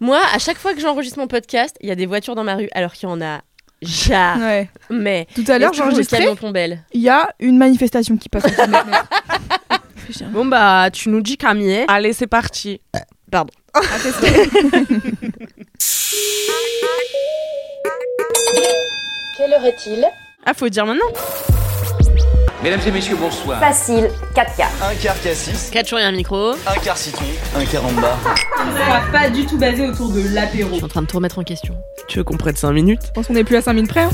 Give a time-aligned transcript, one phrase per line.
[0.00, 2.56] Moi, à chaque fois que j'enregistre mon podcast, il y a des voitures dans ma
[2.56, 3.42] rue, alors qu'il y en a
[3.82, 4.68] jamais.
[4.90, 5.26] Ouais.
[5.34, 6.26] Tout à l'heure, j'ai enregistré.
[6.92, 8.44] Il y a une manifestation qui passe.
[10.32, 11.84] Bon bah, tu nous dis Camille.
[11.86, 12.80] Allez, c'est parti.
[13.30, 13.52] Pardon.
[14.02, 14.50] Tester.
[19.36, 20.04] Quelle heure est-il?
[20.44, 21.06] Ah, faut dire maintenant.
[22.62, 23.58] Mesdames et messieurs, bonsoir.
[23.58, 24.68] Facile, 4 quarts.
[24.82, 26.50] Un quart cassis, 4 jours et un micro.
[26.50, 27.24] un quart citron,
[27.56, 28.18] un quart en bas.
[29.10, 30.68] pas du tout basé autour de l'apéro.
[30.72, 31.74] Je suis en train de tout remettre en question.
[32.06, 34.02] Tu veux qu'on prenne 5 minutes Je pense qu'on est plus à 5 minutes près.
[34.02, 34.10] hein.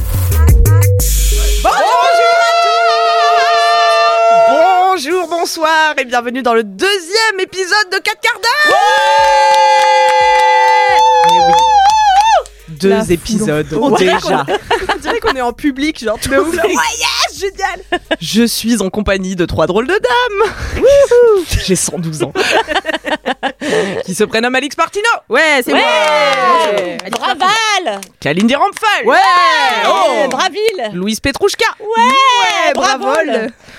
[4.48, 8.76] Bonjour, bonsoir et bienvenue dans le deuxième épisode de 4 quarts d'heure
[11.28, 11.52] Eh oui.
[12.80, 14.46] Deux La épisodes On dirait déjà.
[14.94, 16.54] On dirait qu'on est en public, genre tout le monde.
[17.36, 18.00] Ouais, génial.
[18.20, 20.84] Je suis en compagnie de trois drôles de dames.
[21.64, 22.32] J'ai 112 ans.
[24.04, 25.08] Qui se prénomme Alix Martino.
[25.28, 27.10] Ouais, c'est Ouais moi.
[27.10, 29.06] Braval Kalindi Rampfal.
[29.06, 29.16] Ouais.
[29.88, 31.66] Oh Braville Louise Petrouchka.
[31.80, 33.08] Ouais, bravo.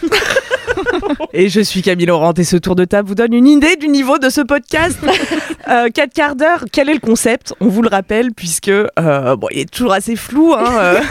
[1.33, 3.87] Et je suis Camille Laurent et ce tour de table vous donne une idée du
[3.87, 4.97] niveau de ce podcast.
[5.67, 7.53] euh, 4 quarts d'heure, quel est le concept?
[7.59, 10.53] On vous le rappelle puisque euh, bon, il est toujours assez flou.
[10.53, 11.01] Hein, euh.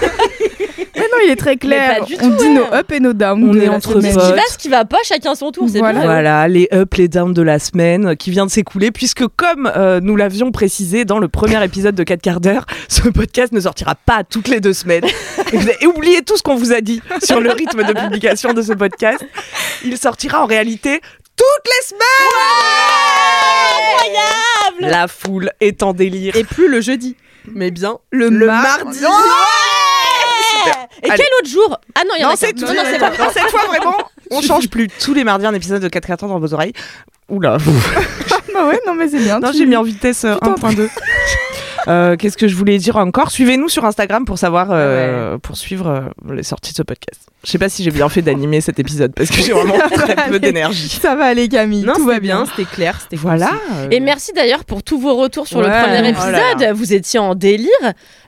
[1.17, 1.99] Non, il est très clair.
[2.01, 2.49] pas du On dit ouais.
[2.51, 3.49] nos up et nos down.
[3.49, 4.03] On est entre potes.
[4.03, 6.01] Ce qui va, ce qui va pas, chacun son tour, c'est Voilà.
[6.03, 10.01] Voilà, les ups, les downs de la semaine qui vient de s'écouler, puisque comme euh,
[10.03, 13.95] nous l'avions précisé dans le premier épisode de 4 quarts d'heure, ce podcast ne sortira
[13.95, 15.05] pas toutes les deux semaines.
[15.53, 18.53] Et vous avez oublié tout ce qu'on vous a dit sur le rythme de publication
[18.53, 19.25] de ce podcast.
[19.85, 21.01] Il sortira en réalité
[21.37, 22.03] toutes les semaines
[23.93, 26.35] Incroyable La foule est en délire.
[26.37, 27.15] Et plus le jeudi,
[27.53, 28.99] mais bien Le, le mar- mardi.
[31.03, 31.17] Et Allez.
[31.23, 32.67] quel autre jour Ah non, il y en Non, a c'est qu'un.
[32.67, 32.73] tout.
[32.73, 33.97] Non, non, c'est pas Non, cette fois vraiment,
[34.31, 36.73] on change plus tous les mardis un épisode de 4 quarts d'heure dans vos oreilles.
[37.29, 37.59] Oula.
[38.55, 39.39] Bah ouais, non, mais c'est bien.
[39.39, 40.89] Non, tu- j'ai mis en vitesse euh, 1.2.
[41.89, 43.31] Euh, Qu'est-ce que je voulais dire encore?
[43.31, 47.21] Suivez-nous sur Instagram pour savoir, euh, pour suivre euh, les sorties de ce podcast.
[47.45, 50.17] Je sais pas si j'ai bien fait d'animer cet épisode parce que j'ai vraiment très
[50.29, 50.89] peu d'énergie.
[50.89, 51.85] Ça va aller, Camille.
[51.85, 52.43] Non, tout va bien.
[52.43, 53.51] bien, c'était clair, c'était Voilà.
[53.93, 56.77] Et merci d'ailleurs pour tous vos retours sur le premier oh là épisode.
[56.77, 57.71] Vous étiez en délire.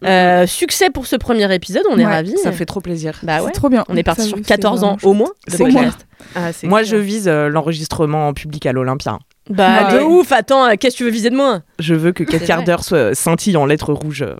[0.05, 2.37] Euh, succès pour ce premier épisode, on est ravis.
[2.43, 3.19] Ça fait trop plaisir.
[3.25, 3.47] Bah ouais.
[3.47, 3.85] C'est trop bien.
[3.89, 5.31] On est parti sur c'est 14 ans au moins.
[5.49, 5.75] de C'est podcast.
[5.75, 5.95] clair.
[6.37, 6.91] Ah, Moi, clair.
[6.91, 9.19] je vise euh, l'enregistrement en public à l'Olympia.
[9.49, 10.03] Bah Bah de ouais.
[10.05, 11.61] ouf, attends, euh, qu'est-ce que tu veux viser de moi?
[11.79, 14.35] Je veux que 4 C'est quarts d'heure soit scintille en lettres rouges euh,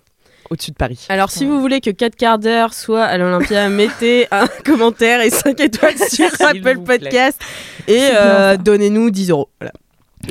[0.49, 1.05] au-dessus de Paris.
[1.09, 5.29] Alors, si vous voulez que 4 quarts d'heure soit à l'Olympia, mettez un commentaire et
[5.29, 6.79] 5 étoiles sur Apple.
[6.85, 7.39] Podcast
[7.87, 9.49] et euh, donnez-nous 10 euros.
[9.59, 9.73] Voilà.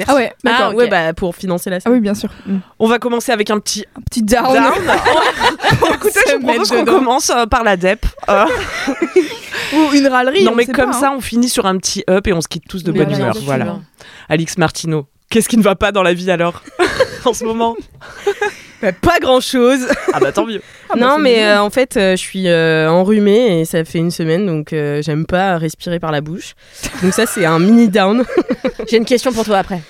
[0.07, 0.69] Ah ouais, d'accord.
[0.73, 1.93] Ah, ouais, bah pour financer la Ah scène.
[1.93, 2.29] oui, bien sûr.
[2.47, 2.59] Mm.
[2.79, 4.53] On va commencer avec un petit Un petit down.
[4.53, 4.73] down.
[5.95, 8.05] Écoutez, je propose qu'on commence euh, par la DEP.
[8.29, 8.45] Euh,
[9.75, 10.45] Ou une râlerie.
[10.45, 11.15] non, on mais comme pas, ça, hein.
[11.17, 13.37] on finit sur un petit up et on se quitte tous de bonne humeur.
[13.45, 13.79] Voilà.
[14.29, 16.63] Alix Martino, qu'est-ce qui ne va pas dans la vie alors?
[17.25, 17.77] En ce moment
[18.81, 19.87] Bah, pas grand chose.
[20.13, 20.63] Ah bah tant mieux.
[20.89, 23.99] Ah bah, non, mais euh, en fait, euh, je suis euh, enrhumée et ça fait
[23.99, 26.55] une semaine donc euh, j'aime pas respirer par la bouche.
[27.03, 28.25] Donc, ça, c'est un mini down.
[28.89, 29.81] J'ai une question pour toi après.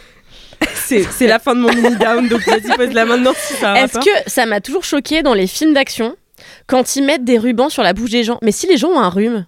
[0.75, 3.85] c'est la fin de mon mini down donc vas-y, pose la maintenant si ça a
[3.85, 6.17] Est-ce que ça m'a toujours choqué dans les films d'action
[6.67, 8.39] quand ils mettent des rubans sur la bouche des gens?
[8.43, 9.47] Mais si les gens ont un rhume,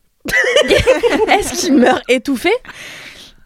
[1.29, 2.53] est-ce qu'ils meurent étouffés?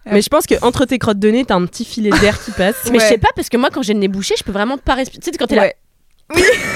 [0.07, 2.51] Mais je pense que entre tes crottes de nez, t'as un petit filet d'air qui
[2.51, 2.77] passe.
[2.93, 4.79] Mais je sais pas parce que moi quand j'ai le nez bouché, je peux vraiment
[4.79, 5.21] pas respirer.
[5.23, 5.73] Tu sais quand t'es là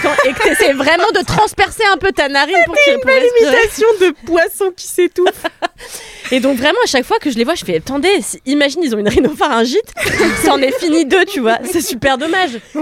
[0.02, 3.48] Quand, et que t'essaies vraiment de transpercer un peu ta narine pour qu'il pour respirer.
[3.56, 5.42] Imitation de poisson qui s'étouffe.
[6.30, 8.82] Et donc vraiment à chaque fois que je les vois, je fais attendez, si- imagine
[8.82, 9.94] ils ont une rhinopharyngite,
[10.44, 11.56] c'en est fini deux, tu vois.
[11.70, 12.50] C'est super dommage.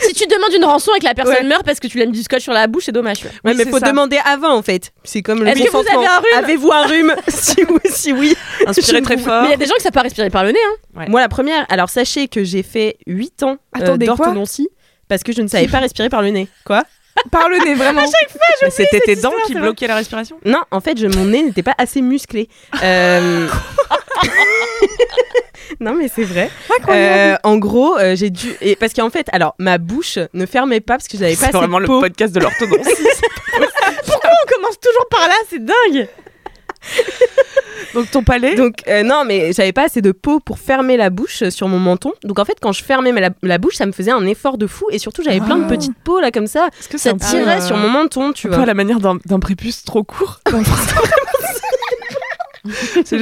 [0.00, 1.42] Si tu demandes une rançon et que la personne Ouais.
[1.44, 3.18] meurt parce que tu l'as mis du scotch sur la bouche, c'est dommage.
[3.18, 3.26] tu.
[3.26, 3.88] Ouais, Oui, mais c'est faut ça.
[3.88, 4.92] demander avant en fait.
[5.04, 8.12] C'est comme le Est-ce que vous avez un rhume Avez-vous un rhume si, oui, si
[8.12, 8.34] oui.
[8.66, 9.42] Inspirez très fort.
[9.42, 10.58] Mais il y a des gens qui savent pas respirer par le nez.
[10.66, 11.00] Hein.
[11.00, 11.08] Ouais.
[11.08, 14.68] Moi, la première, alors sachez que j'ai fait 8 ans euh, d'orthodontie
[15.08, 16.48] parce que je ne savais pas respirer par le nez.
[16.64, 16.84] Quoi?
[17.30, 18.02] Par le nez, vraiment.
[18.62, 20.38] Mais C'était tes dents qui c'est bloquaient la respiration?
[20.44, 22.48] Non, en fait, je, mon nez n'était pas assez musclé.
[22.82, 23.48] Euh,
[25.80, 26.50] non, mais c'est vrai.
[26.88, 28.54] Euh, en gros, euh, j'ai dû.
[28.60, 31.46] Et parce qu'en fait, alors, ma bouche ne fermait pas parce que j'avais pas C'est
[31.46, 32.90] assez vraiment de le podcast de l'orthodontie.
[33.58, 36.08] On commence toujours par là, c'est dingue.
[37.94, 38.54] Donc ton palais?
[38.54, 41.78] Donc euh, non, mais j'avais pas assez de peau pour fermer la bouche sur mon
[41.78, 42.12] menton.
[42.22, 44.58] Donc en fait, quand je fermais ma- la, la bouche, ça me faisait un effort
[44.58, 44.84] de fou.
[44.90, 45.68] Et surtout, j'avais plein de Ah.
[45.68, 46.68] petites peaux là comme ça.
[46.90, 48.58] Que Ça tirait euh, sur mon menton, tu vois.
[48.60, 50.40] à la manière d'un prépuce trop court?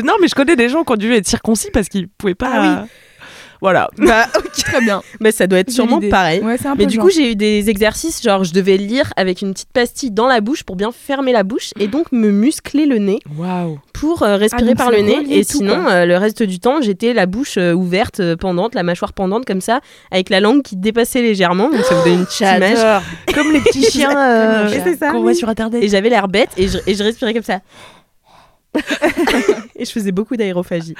[0.04, 2.50] Non, mais je connais des gens qui ont dû être circoncis parce qu'ils pouvaient pas.
[2.52, 2.86] Ah
[3.60, 3.88] Voilà.
[3.98, 4.26] Bah,
[4.58, 5.02] Très bien.
[5.20, 6.40] mais ça doit être sûrement pareil.
[6.42, 7.04] Ouais, Mais du genre.
[7.04, 10.40] coup, j'ai eu des exercices, genre je devais lire avec une petite pastille dans la
[10.40, 13.78] bouche pour bien fermer la bouche et donc me muscler le nez Waouh.
[13.92, 15.18] pour euh, respirer donc par le nez.
[15.30, 18.74] Et tout, sinon, euh, le reste du temps, j'étais la bouche euh, ouverte, euh, pendante,
[18.74, 19.80] la mâchoire pendante comme ça,
[20.10, 21.70] avec la langue qui dépassait légèrement.
[21.70, 23.02] Donc ça vous donne une petite image.
[23.34, 25.22] Comme les petits chiens euh, Et c'est ça, qu'on oui.
[25.22, 25.82] voit sur internet.
[25.82, 27.60] Et j'avais l'air bête et je, et je respirais comme ça.
[29.76, 30.94] et je faisais beaucoup d'aérophagie.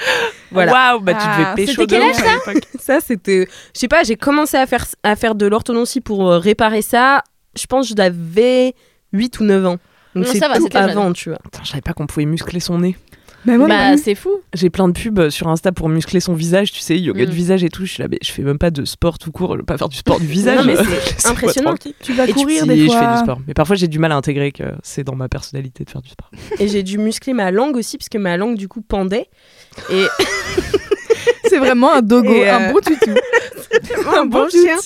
[0.51, 0.73] Voilà.
[0.73, 2.65] Waouh, bah tu Ah, devais pécho c'était de quel âge, l'époque.
[2.81, 3.49] Ça, c'était.
[3.75, 7.23] Je sais pas, j'ai commencé à faire, à faire de l'orthodontie pour euh, réparer ça.
[7.59, 8.75] Je pense que j'avais
[9.13, 9.79] 8 ou 9 ans.
[10.15, 10.83] Donc Non, c'est ça va, tout jeune.
[10.91, 11.39] avant, tu vois.
[11.47, 12.97] Attends, je savais pas qu'on pouvait muscler son nez.
[13.47, 14.03] Bah, plus.
[14.03, 14.31] c'est fou.
[14.55, 17.27] J'ai plein de pubs sur Insta pour muscler son visage, tu sais, yoga Mm.
[17.27, 17.85] de visage et tout.
[17.87, 19.79] Je suis là, mais je fais même pas de sport tout court, je veux pas
[19.79, 20.59] faire du sport du visage.
[20.59, 20.75] Non, mais
[21.19, 21.75] c'est impressionnant.
[22.03, 23.01] tu vas Et tu- courir Si, des je fois.
[23.01, 23.39] fais du sport.
[23.47, 26.09] Mais parfois, j'ai du mal à intégrer que c'est dans ma personnalité de faire du
[26.11, 26.31] sport.
[26.61, 29.29] Et j'ai dû muscler ma langue aussi, parce que ma langue, du coup, pendait.
[29.91, 30.05] Et
[31.49, 33.11] C'est vraiment un dogo, Et, euh, un bon tutu.
[34.17, 34.77] un bon chien.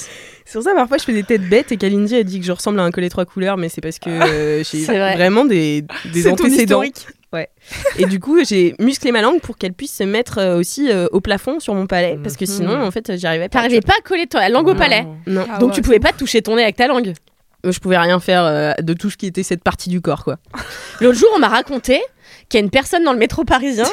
[0.44, 2.52] C'est pour ça, parfois, je fais des têtes bêtes et Kalindi a dit que je
[2.52, 5.14] ressemble à un collet trois couleurs, mais c'est parce que euh, j'ai C'est vrai.
[5.14, 6.82] vraiment des, des antécédents.
[7.32, 7.48] Ouais.
[7.98, 11.06] Et du coup, j'ai musclé ma langue pour qu'elle puisse se mettre euh, aussi euh,
[11.12, 12.50] au plafond sur mon palais, parce que Mhm.
[12.50, 13.60] sinon, en fait, j'y arrivais pas.
[13.60, 15.06] T'arrivais pas à coller la langue au palais.
[15.26, 15.46] Non.
[15.48, 17.14] Ah Donc ouais, tu pouvais pas toucher ton nez avec ta langue.
[17.66, 20.24] Euh, Je pouvais rien faire euh, de tout ce qui était cette partie du corps,
[20.24, 20.38] quoi.
[21.00, 22.00] L'autre jour, on m'a raconté
[22.48, 23.84] qu'il y a une personne dans le métro parisien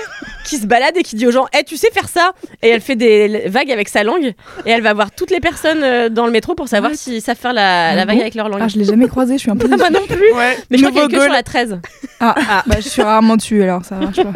[0.45, 2.31] qui se balade et qui dit aux gens Eh, tu sais faire ça?
[2.61, 4.33] Et elle fait des vagues avec sa langue
[4.65, 6.97] et elle va voir toutes les personnes euh, dans le métro pour savoir Ouais.
[6.97, 8.21] s'ils savent faire la, la Ah vague bon?
[8.21, 8.61] avec leur langue.
[8.63, 9.67] Ah, je l'ai jamais croisé, je suis un peu.
[9.77, 10.31] Moi non plus.
[10.33, 10.57] Ouais.
[10.69, 11.79] Mais je crois qu'il y a Nouveau que sur la 13.
[12.19, 14.31] Ah, bah, je suis rarement dessus alors, ça marche pas.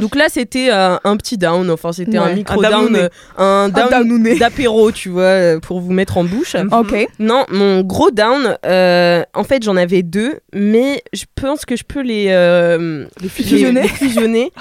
[0.00, 2.34] Donc là, c'était euh, un petit down, enfin, c'était un Ouais.
[2.34, 3.08] micro Un down, euh,
[3.38, 6.56] un down d'apéro, tu vois, euh, pour vous mettre en bouche.
[6.72, 7.06] Ok.
[7.18, 11.84] Non, mon gros down, euh, en fait, j'en avais deux, mais je pense que je
[11.84, 14.52] peux les, euh, les fusionner.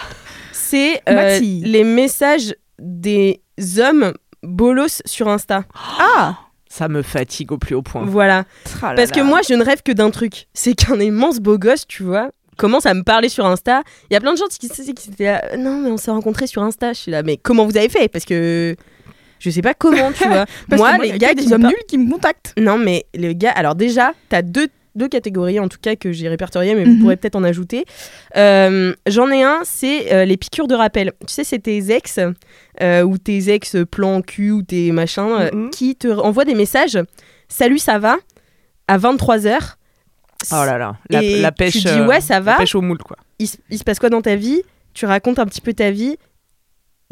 [0.51, 3.41] C'est euh, les messages des
[3.77, 5.63] hommes bolos sur Insta.
[5.99, 6.37] Ah
[6.67, 8.03] Ça me fatigue au plus haut point.
[8.05, 8.45] Voilà.
[8.81, 10.47] Là Parce que moi, je ne rêve que d'un truc.
[10.53, 13.83] C'est qu'un immense beau gosse, tu vois, commence à me parler sur Insta.
[14.09, 16.11] Il y a plein de gens qui, qui qui étaient là, non, mais on s'est
[16.11, 16.93] rencontrés sur Insta.
[16.93, 18.07] Je suis là, mais comment vous avez fait?
[18.07, 18.75] Parce que
[19.39, 20.45] je sais pas comment, tu vois.
[20.69, 22.11] Parce moi, que moi, les y a gars qui des me hommes nuls qui me
[22.11, 22.53] contactent.
[22.57, 26.29] Non, mais les gars, alors déjà, t'as deux, deux catégories en tout cas que j'ai
[26.29, 26.93] répertoriées, mais Mhm.
[26.95, 27.85] vous pourrez peut-être en ajouter.
[28.37, 31.11] Euh, J'en ai un, c'est euh, les piqûres de rappel.
[31.27, 32.19] Tu sais, c'est tes ex
[32.81, 35.69] euh, ou tes ex plan cul ou tes machins euh, Mhm.
[35.71, 36.97] qui te envoient des messages.
[37.47, 38.17] Salut, ça va?
[38.87, 39.77] À 23h.
[40.51, 41.73] Oh là là, la, Et la pêche.
[41.73, 42.51] tu dis, ouais, ça va.
[42.53, 43.15] La pêche au moule, quoi.
[43.39, 44.61] Il se passe quoi dans ta vie?
[44.93, 46.17] Tu racontes un petit peu ta vie.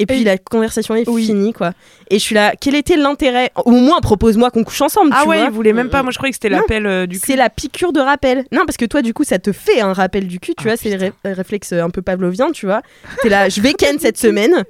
[0.02, 1.26] Et puis Et- la conversation est Oui.
[1.26, 1.72] finie, quoi.
[2.10, 3.50] Et je suis là, quel était l'intérêt?
[3.64, 5.46] Au moins, propose-moi qu'on couche ensemble, Ah tu ouais, vois.
[5.46, 6.02] il voulait même pas.
[6.02, 7.26] Moi, je croyais que c'était l'appel euh, du cul.
[7.28, 8.44] C'est la piqûre de rappel.
[8.52, 10.70] Non, parce que toi, du coup, ça te fait un rappel du cul, tu Ah,
[10.70, 12.82] vois, c'est le ré- réflexe un peu pavlovien, tu vois.
[13.22, 14.64] T'es là, je vais ken cette semaine.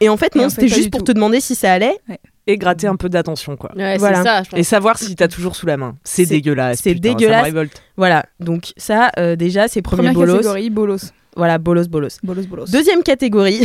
[0.00, 1.06] Et en fait, non, en fait, c'était juste pour tout.
[1.06, 1.98] te demander si ça allait.
[2.46, 3.72] Et gratter un peu d'attention, quoi.
[3.76, 4.18] Ouais, Voilà.
[4.18, 4.58] c'est ça, je pense.
[4.60, 5.96] Et savoir si t'as toujours sous la main.
[6.04, 6.80] C'est C'est- dégueulasse.
[6.82, 7.42] c'est ça dégueulasse.
[7.44, 7.82] révolte.
[7.96, 10.36] Voilà, donc ça, euh, déjà, c'est premier Première bolos.
[10.36, 11.12] catégorie, bolos.
[11.38, 12.18] Voilà, bolos, bolos.
[12.24, 12.68] Bolos, bolos.
[12.68, 13.60] Deuxième catégorie.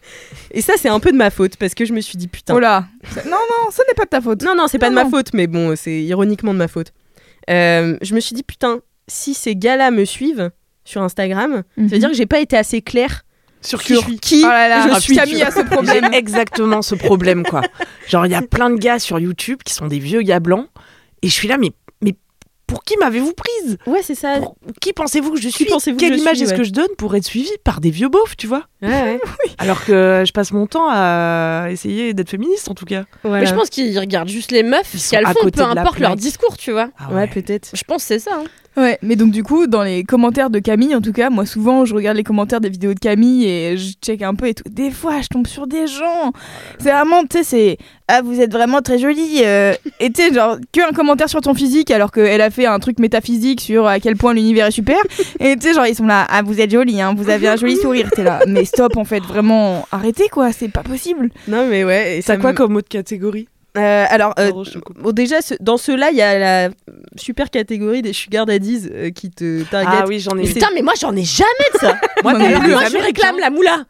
[0.50, 2.52] Et ça, c'est un peu de ma faute, parce que je me suis dit, putain.
[2.52, 2.86] Oh là
[3.24, 4.42] Non, non, ce n'est pas de ta faute.
[4.42, 6.92] Non, non, c'est pas Non, de ma faute, mais bon, c'est ironiquement de ma faute.
[7.48, 10.50] Euh, je me suis dit, putain, si ces gars-là me suivent
[10.84, 13.22] sur Instagram, ça veut dire que j'ai pas été assez claire
[13.60, 14.42] Sur sur qui?
[14.44, 15.14] Oh là là, je ah, suis.
[15.14, 16.08] Camille a ce problème.
[16.10, 17.62] J'ai exactement ce problème, quoi.
[18.08, 20.66] Genre, il y a plein de gars sur YouTube qui sont des vieux gars blancs.
[21.22, 21.70] Et je suis là, mais
[22.72, 24.38] pour qui m'avez-vous prise Ouais, c'est ça.
[24.40, 26.56] Pour qui pensez-vous que je suis que Quelle je image est-ce ouais.
[26.56, 29.20] que je donne pour être suivie par des vieux beaufs, tu vois Ouais, ouais.
[29.58, 33.04] Alors que je passe mon temps à essayer d'être féministe, en tout cas.
[33.22, 33.40] Voilà.
[33.40, 36.16] Mais je pense qu'ils regardent juste les meufs, ce qu'elles à font, peu importe leur
[36.16, 36.88] discours, tu vois.
[36.98, 37.70] Ah Ouais, peut-être.
[37.74, 38.32] Je pense que c'est ça.
[38.40, 38.44] hein.
[38.74, 41.84] Ouais, mais donc du coup, dans les commentaires de Camille, en tout cas, moi souvent,
[41.84, 44.64] je regarde les commentaires des vidéos de Camille et je check un peu et tout.
[44.70, 46.32] Des fois, je tombe sur des gens.
[46.78, 47.76] C'est vraiment, tu sais, c'est
[48.08, 49.42] ah vous êtes vraiment très jolie.
[49.44, 52.64] euh, et tu sais, genre que un commentaire sur ton physique alors qu'elle a fait
[52.64, 54.96] un truc métaphysique sur à quel point l'univers est super.
[55.38, 57.56] Et tu sais, genre ils sont là, ah vous êtes jolie, hein, vous avez un
[57.56, 58.08] joli sourire.
[58.16, 61.30] T'es là, mais stop en fait, vraiment, arrêtez quoi, c'est pas possible.
[61.48, 62.18] Non, mais ouais.
[62.18, 63.48] et T'as ça quoi me- comme autre catégorie?
[63.78, 64.64] Euh, Alors, euh, Pardon,
[64.96, 66.74] bon, déjà, ce- dans ceux-là, il y a la
[67.16, 70.00] super catégorie des sugar daddies euh, qui te targetent.
[70.02, 70.42] Ah oui, j'en ai.
[70.42, 71.96] Putain, mais moi j'en ai jamais de ça.
[72.22, 73.84] Moi, Moi Moi je réclame la moula.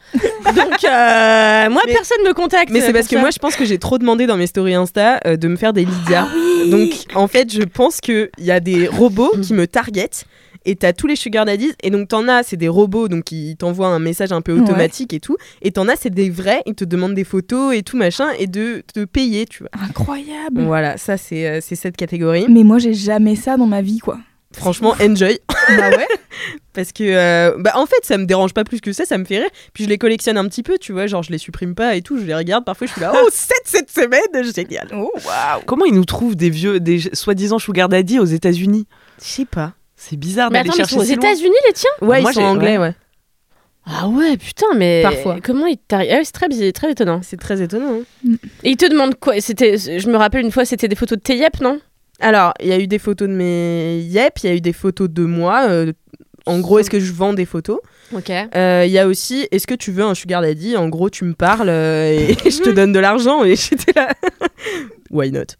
[0.54, 2.70] Donc euh, moi Mais- personne me contacte.
[2.70, 5.18] Mais c'est parce que moi, je pense que j'ai trop demandé dans mes stories Insta
[5.26, 6.28] euh, de me faire des Lydia.
[6.70, 10.24] Donc, en fait, je pense qu'il y a des robots qui me targetent
[10.64, 11.72] Et t'as tous les sugar daddies.
[11.82, 14.60] Et donc, t'en as, c'est des robots, donc ils t'envoient un message un peu Ouais.
[14.60, 15.36] automatique et tout.
[15.62, 18.46] Et t'en as, c'est des vrais, ils te demandent des photos et tout machin, et
[18.46, 19.70] de te payer, tu vois.
[19.82, 20.62] Incroyable.
[20.62, 22.46] Voilà, ça, c'est euh, c'est cette catégorie.
[22.48, 24.18] Mais moi, j'ai jamais ça dans ma vie, quoi.
[24.54, 25.38] Franchement, enjoy.
[25.78, 26.06] bah ouais.
[26.74, 29.24] Parce que, euh, bah, en fait, ça me dérange pas plus que ça, ça me
[29.24, 29.48] fait rire.
[29.72, 32.02] Puis je les collectionne un petit peu, tu vois, genre je les supprime pas et
[32.02, 32.64] tout, je les regarde.
[32.64, 34.88] Parfois, je suis là, oh, 7 cette semaine, génial.
[34.94, 35.62] Oh, waouh.
[35.66, 38.86] Comment ils nous trouvent des vieux, des soi-disant sugar daddy aux États-Unis?
[39.22, 39.72] Je sais pas.
[40.04, 41.28] C'est bizarre Mais d'aller attends, mais ils chercher sont aux.
[41.30, 42.92] États-Unis les tiens Ouais, Moi, ils sont anglais, ouais.
[43.86, 45.38] Ah ouais, putain, mais Parfois.
[45.42, 47.20] comment ils t'arrivent Ah oui, c'est très bizarre, très étonnant.
[47.22, 48.00] C'est très étonnant.
[48.26, 48.32] hein.
[48.64, 49.40] Et ils te demandent quoi?
[49.40, 51.80] C'était, je me rappelle une fois, c'était des photos de tes yep, non?
[52.20, 54.72] Alors, il y a eu des photos de mes yep, il y a eu des
[54.72, 55.66] photos de moi.
[55.68, 55.92] euh,
[56.46, 57.78] en gros, est-ce que je vends des photos?
[58.12, 58.30] Ok.
[58.30, 60.76] Euh, Il y a aussi, est-ce que tu veux un sugar daddy?
[60.76, 63.44] En gros, tu me parles euh, et je te donne de l'argent.
[63.44, 64.08] Et j'étais là,
[65.10, 65.56] why not?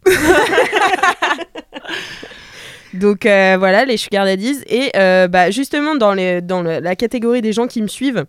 [2.93, 4.61] Donc euh, voilà, les sugar daddies.
[4.67, 8.25] Et euh, bah, justement, dans, les, dans le- la catégorie des gens qui me suivent,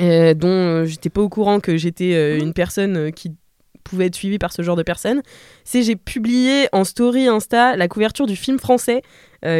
[0.00, 3.32] euh, dont euh, j'étais pas au courant que j'étais euh, une personne qui
[3.84, 5.22] pouvait être suivie par ce genre de personnes,
[5.64, 9.02] c'est j'ai publié en story Insta la couverture du film français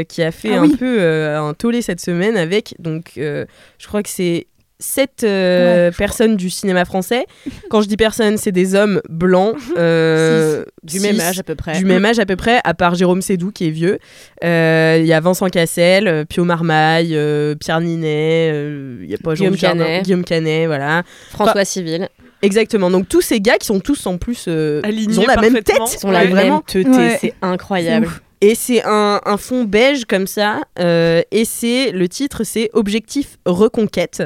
[0.09, 0.77] qui a fait Ah un oui.
[0.77, 3.47] peu un tollé cette semaine avec, donc je
[3.85, 4.47] crois que c'est
[4.83, 7.25] sept euh, Ouais, personnes du cinéma français.
[7.71, 9.57] Quand je dis personnes, c'est des hommes blancs.
[9.79, 11.79] euh, Du six- même âge à peu près.
[11.79, 13.99] du même âge à peu près, à part Jérôme Sédou qui est vieux.
[14.45, 19.15] Euh, Il y a Vincent Cassel, euh, Pio Marmaille, euh, Pierre Ninet, euh, il y
[19.15, 20.05] a pas Jean Guillaume Canet.
[20.05, 21.03] Guillaume Canet, voilà.
[21.31, 22.09] François Civil.
[22.43, 22.91] Exactement.
[22.91, 25.55] Donc tous ces gars qui sont tous en plus, euh, Alignés ils ont la même
[25.63, 25.77] tête.
[26.03, 27.19] Ils ont la Ouais, même Ouais.
[27.21, 28.09] c'est incroyable.
[28.43, 30.61] Et c'est un, un fond beige comme ça.
[30.81, 34.23] euh, et c'est le titre, c'est Objectif Reconquête.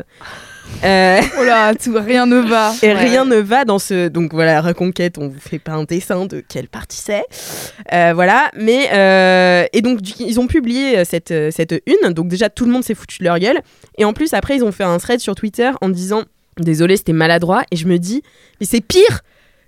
[0.85, 2.73] Euh, Oh là, tout, rien ne va.
[2.83, 2.95] Et Ouais.
[2.95, 4.09] rien ne va dans ce.
[4.09, 7.25] Donc voilà, Reconquête, on vous fait pas un dessin de quelle partie c'est.
[7.93, 8.89] Euh, voilà, mais.
[8.93, 12.13] euh, Et donc, ils ont publié cette, cette une.
[12.13, 13.61] Donc, déjà, tout le monde s'est foutu de leur gueule.
[13.99, 16.23] Et en plus, après, ils ont fait un thread sur Twitter en disant
[16.59, 17.63] Désolé, c'était maladroit.
[17.71, 18.23] Et je me dis
[18.61, 19.21] Mais c'est pire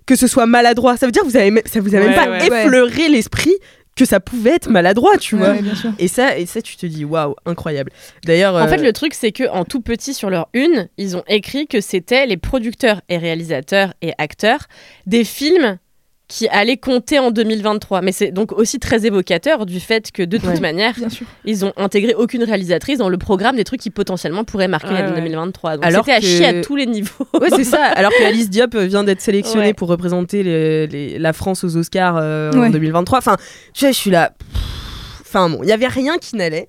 [0.06, 0.96] que ce soit maladroit.
[0.96, 2.46] Ça veut dire que vous avez, ça vous a même pas ouais.
[2.46, 3.54] effleuré l'esprit
[3.98, 5.50] que ça pouvait être maladroit, tu vois.
[5.50, 5.62] ouais.
[5.98, 7.90] Et ça, et ça, tu te dis Waouh, incroyable.
[8.24, 8.54] D'ailleurs.
[8.54, 11.24] En euh, fait, le truc, c'est que en tout petit sur leur une, ils ont
[11.26, 14.66] écrit que c'était les producteurs et réalisateurs et acteurs
[15.06, 15.78] des films
[16.28, 18.02] qui allaient compter en 2023.
[18.02, 20.61] Mais c'est donc aussi très évocateur du fait que de toute Ouais.
[20.61, 20.94] manière,
[21.47, 24.94] ils ont intégré aucune réalisatrice dans le programme des trucs qui potentiellement pourraient marquer Ouais,
[25.02, 25.23] l'année ouais.
[25.23, 25.76] 2023.
[25.76, 27.26] Donc Alors c'était à que- chier à tous les niveaux.
[27.40, 27.82] Ouais, c'est ça.
[27.82, 29.75] Alors que Alice Diop vient d'être sélectionnée Ouais.
[29.75, 32.70] pour représenter les- les- la France aux Oscars euh, en Ouais.
[32.70, 33.18] 2023.
[33.18, 33.37] Enfin,
[33.73, 34.32] tu sais, je suis là.
[35.23, 36.68] Enfin bon, il y avait rien qui n'allait.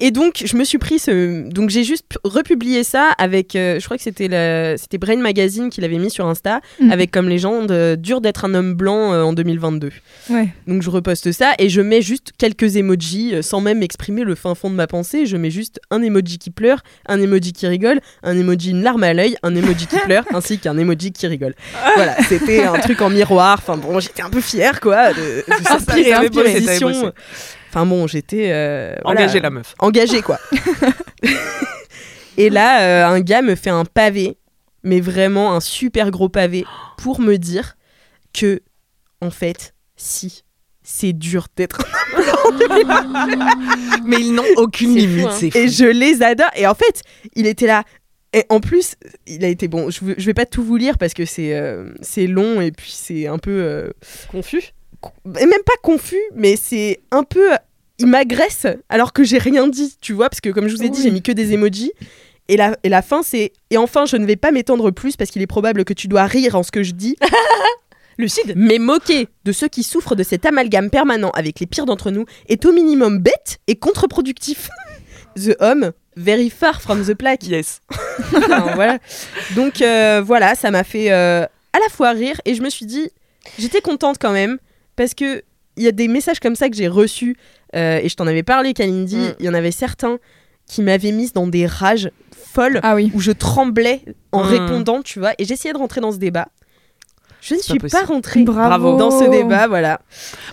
[0.00, 1.48] Et donc, je me suis pris ce.
[1.48, 3.54] Donc, j'ai juste pu- republié ça avec.
[3.56, 6.90] euh, je crois que c'était la- c'était Brain Magazine qui l'avait mis sur Insta, Mhm.
[6.92, 9.90] avec comme légende euh, Dur d'être un homme blanc euh, en 2022.
[10.30, 10.48] Ouais.
[10.66, 14.54] Donc, je reposte ça et je mets juste quelques emojis sans même exprimer le fin
[14.54, 15.26] fond de ma pensée.
[15.26, 19.02] Je mets juste un emoji qui pleure, un emoji qui rigole, un emoji une larme
[19.04, 21.54] à l'œil, un emoji qui pleure, ainsi qu'un emoji qui rigole.
[21.96, 23.58] Voilà, c'était un truc en miroir.
[23.60, 27.12] Enfin bon, j'étais un peu fière, quoi, de, de s'inspirer T'avais un peu
[27.74, 29.74] Enfin bon, j'étais euh, voilà, Engager la meuf.
[29.80, 30.38] engagée, quoi.
[32.36, 34.36] Et là, euh, un gars me fait un pavé,
[34.84, 36.64] mais vraiment un super gros pavé,
[36.98, 37.76] pour me dire
[38.32, 38.60] que,
[39.20, 40.44] en fait, si,
[40.84, 41.84] c'est dur d'être
[44.04, 45.36] Mais ils n'ont aucune C'est fou, limite, hein.
[45.38, 45.58] c'est fou.
[45.58, 46.50] et je les adore.
[46.56, 47.02] Et en fait,
[47.34, 47.82] il était là.
[48.32, 48.94] Et en plus,
[49.26, 49.90] il a été bon.
[49.90, 52.72] Je, veux- je vais pas tout vous lire parce que c'est euh, c'est long et
[52.72, 53.50] puis c'est un peu.
[53.52, 53.90] euh,
[54.30, 54.72] Confus.
[55.38, 57.50] Et même pas confus, mais c'est un peu.
[57.98, 60.88] Il m'agresse alors que j'ai rien dit, tu vois, parce que comme je vous ai
[60.88, 61.92] dit, j'ai mis que des emojis.
[62.48, 63.52] Et la, et la fin, c'est.
[63.70, 66.26] Et enfin, je ne vais pas m'étendre plus parce qu'il est probable que tu dois
[66.26, 67.16] rire en ce que je dis.
[68.18, 68.52] Lucide.
[68.56, 72.26] Mais moquer de ceux qui souffrent de cet amalgame permanent avec les pires d'entre nous
[72.48, 74.68] est au minimum bête et contre-productif.
[75.36, 77.44] the homme, very far from the plaque.
[77.44, 77.80] Yes.
[78.74, 78.98] Voilà.
[79.56, 82.86] Donc euh, voilà, ça m'a fait euh, à la fois rire et je me suis
[82.86, 83.10] dit,
[83.58, 84.58] j'étais contente quand même
[84.96, 85.42] parce que
[85.76, 87.36] il y a des messages comme ça que j'ai reçus
[87.74, 89.16] euh, et je t'en avais parlé, Kalindi.
[89.16, 89.34] Mm.
[89.40, 90.18] Il y en avait certains
[90.68, 93.10] qui m'avaient mise dans des rages folles Ah oui.
[93.14, 94.46] où je tremblais en Mm.
[94.46, 96.46] répondant, tu vois, et j'essayais de rentrer dans ce débat.
[97.40, 98.96] Je ne suis pas rentrée Bravo.
[98.96, 100.00] dans ce débat, voilà.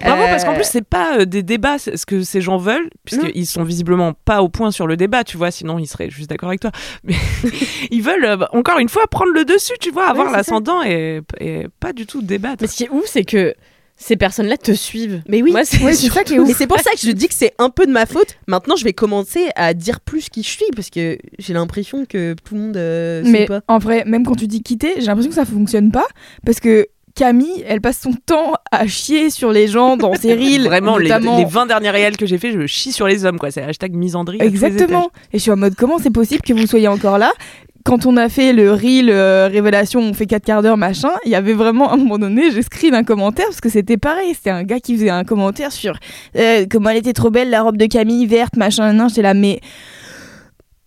[0.01, 2.89] Bravo, parce qu'en Euh, plus, c'est pas euh, des débats, ce que ces gens veulent,
[3.05, 6.29] puisqu'ils sont visiblement pas au point sur le débat, tu vois, sinon ils seraient juste
[6.29, 6.71] d'accord avec toi.
[7.05, 7.13] Mais
[7.91, 11.21] ils veulent, euh, encore une fois, prendre le dessus, tu vois, avoir Ouais, l'ascendant et,
[11.39, 12.57] et pas du tout débattre.
[12.61, 13.53] Mais ce qui est ouf, c'est que
[14.01, 15.21] ces personnes-là te suivent.
[15.27, 15.53] Mais oui.
[15.63, 16.57] C'est Ouais, ça qui est Mais ouf.
[16.57, 18.35] c'est pour ça que je dis que c'est un peu de ma faute.
[18.47, 22.33] Maintenant, je vais commencer à dire plus qui je suis parce que j'ai l'impression que
[22.43, 23.61] tout le monde euh, sait Mais pas.
[23.67, 26.05] en vrai, même quand tu dis quitter, j'ai l'impression que ça fonctionne pas
[26.45, 30.63] parce que Camille, elle passe son temps à chier sur les gens dans ses reels.
[30.63, 33.37] Vraiment, les, notamment- les 20 derniers réels que j'ai fait, je chie sur les hommes,
[33.37, 33.51] quoi.
[33.51, 34.37] C'est hashtag misandrie.
[34.39, 35.09] Exactement.
[35.33, 37.33] Et je suis en mode comment c'est possible que vous soyez encore là?
[37.83, 41.31] Quand on a fait le reel euh, révélation, on fait 4 quarts d'heure machin, il
[41.31, 44.33] y avait vraiment à un moment donné, j'ai screen un commentaire parce que c'était pareil,
[44.33, 45.97] c'était un gars qui faisait un commentaire sur
[46.35, 49.33] euh, comment elle était trop belle la robe de Camille verte machin, non, j'étais là
[49.33, 49.59] mais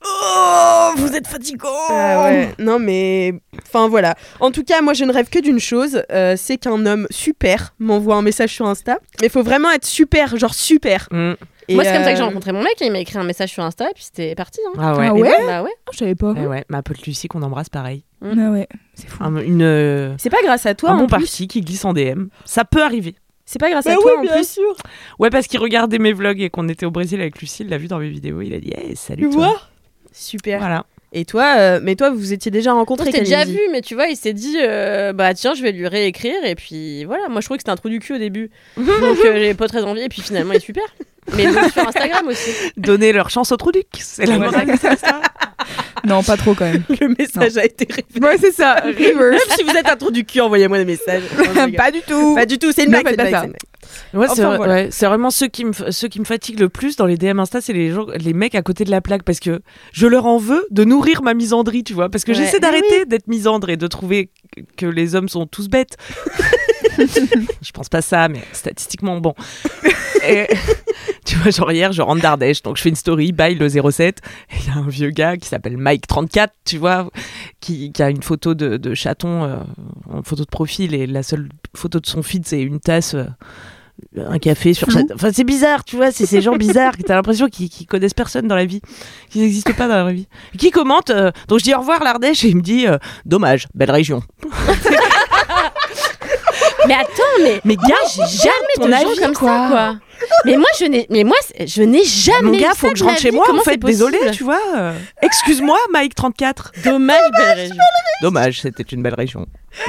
[0.04, 1.68] oh vous êtes fatigant.
[1.88, 4.14] Ah ouais, non mais enfin voilà.
[4.40, 7.74] En tout cas, moi je ne rêve que d'une chose, euh, c'est qu'un homme super
[7.78, 8.98] m'envoie un message sur Insta.
[9.20, 11.08] Mais il faut vraiment être super, genre super.
[11.10, 11.34] Mm.
[11.68, 13.24] Et, Moi, c'est comme ça que j'ai euh, rencontré mon mec il m'a écrit un
[13.24, 14.60] message sur Insta et puis c'était parti.
[14.66, 14.72] hein.
[14.78, 15.06] Ah ouais.
[15.08, 15.72] Ah ouais Bah ouais.
[15.92, 16.34] Je savais pas.
[16.36, 18.04] Eh ouais, ma pote Lucie qu'on embrasse pareil.
[18.22, 19.22] Ah ouais, c'est fou.
[19.24, 21.10] Un, une, euh, C'est pas grâce à toi un en bon plus.
[21.10, 22.26] parti qui glisse en DM.
[22.44, 23.14] Ça peut arriver.
[23.46, 24.48] C'est pas grâce Bah à oui, toi en bien plus.
[24.48, 24.76] sûr.
[25.18, 27.76] Ouais, parce qu'il regardait mes vlogs et qu'on était au Brésil avec Lucie, il l'a
[27.78, 28.40] vu dans mes vidéos.
[28.40, 29.24] Il a dit hey, salut.
[29.28, 29.46] Tu toi.
[29.48, 29.60] vois?
[30.12, 30.58] Super.
[30.60, 30.86] Voilà.
[31.16, 33.82] Et toi, euh, mais toi, vous vous étiez déjà On rencontrés s'était déjà vu, mais
[33.82, 36.44] tu vois, il s'est dit, euh, bah tiens, je vais lui réécrire.
[36.44, 38.50] Et puis voilà, moi je trouvais que c'était un trou du cul au début.
[38.76, 40.02] Donc euh, j'avais pas très envie.
[40.02, 40.82] Et puis finalement, il est super.
[41.36, 42.50] Mais donc, sur Instagram aussi.
[42.76, 43.86] Donner leur chance au trou duc.
[43.98, 44.96] C'est la morale histoire.
[46.04, 46.82] Non, pas trop quand même.
[47.00, 48.26] Le message a été révélé.
[48.26, 48.74] Ouais, c'est ça.
[48.84, 49.16] Reverse.
[49.48, 51.22] Même si vous êtes un trou du cul, envoyez-moi des messages.
[51.36, 51.72] Rigole.
[51.72, 52.34] pas du tout.
[52.34, 53.52] Pas du tout, c'est une Ne blague.
[54.12, 54.74] Ouais, Enfin, vrai- voilà.
[54.74, 57.38] ouais, c'est vraiment ceux qui, me, ceux qui me fatiguent le plus dans les DM
[57.38, 59.60] Insta, c'est les, gens, les mecs à côté de la plaque parce que
[59.92, 62.08] je leur en veux de nourrir ma misandrie, tu vois.
[62.08, 62.38] Parce que Ouais.
[62.38, 64.30] j'essaie d'arrêter d'être misandre et de trouver
[64.76, 65.96] que les hommes sont tous bêtes.
[67.62, 69.34] je pense pas ça, mais statistiquement, bon.
[70.26, 70.46] Et,
[71.24, 74.20] tu vois, genre hier, je rentre d'Ardèche, donc je fais une story, bye le 07,
[74.50, 77.10] et il y a un vieux gars qui s'appelle Mike34, tu vois,
[77.60, 79.56] qui, qui a une photo de, de chaton euh,
[80.10, 83.14] en photo de profil, et la seule photo de son feed, c'est une tasse.
[83.14, 83.24] euh,
[84.16, 84.98] un café sur Flou.
[85.00, 85.14] chaton.
[85.14, 88.14] Enfin, c'est bizarre, tu vois, c'est ces gens bizarres que t'as l'impression qu'ils qu'ils connaissent
[88.14, 88.80] personne dans la vie,
[89.30, 90.28] qu'ils n'existent pas dans la vraie vie.
[90.58, 93.68] Qui commentent, euh, donc je dis au revoir l'Ardèche et il me dit euh, dommage,
[93.74, 94.22] belle région.
[96.86, 99.48] Mais attends, mais Mais gars, j'ai jamais ton de gens avis, comme quoi.
[99.48, 99.96] ça, quoi.
[100.44, 101.36] Mais moi, je n'ai, mais moi,
[101.66, 102.42] je n'ai jamais.
[102.42, 103.36] Mon eu gars, ça faut que je rentre chez vie.
[103.36, 103.44] moi.
[103.46, 104.60] Comment En fait, désolé, tu vois.
[105.22, 106.82] Excuse-moi, Mike34.
[106.84, 107.76] Dommage, belle région.
[108.22, 109.46] Dommage, c'était une belle région.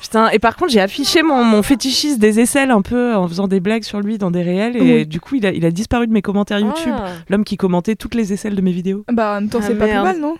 [0.00, 3.46] Putain, et par contre, j'ai affiché mon, mon fétichisme des aisselles un peu en faisant
[3.46, 4.76] des blagues sur lui dans des réels.
[4.76, 5.06] Et Oui.
[5.06, 6.94] du coup, il a, il a disparu de mes commentaires YouTube.
[6.96, 7.10] Ah.
[7.28, 9.04] L'homme qui commentait toutes les aisselles de mes vidéos.
[9.12, 10.36] Bah, en même temps, Ah, c'est pas plus mal, non?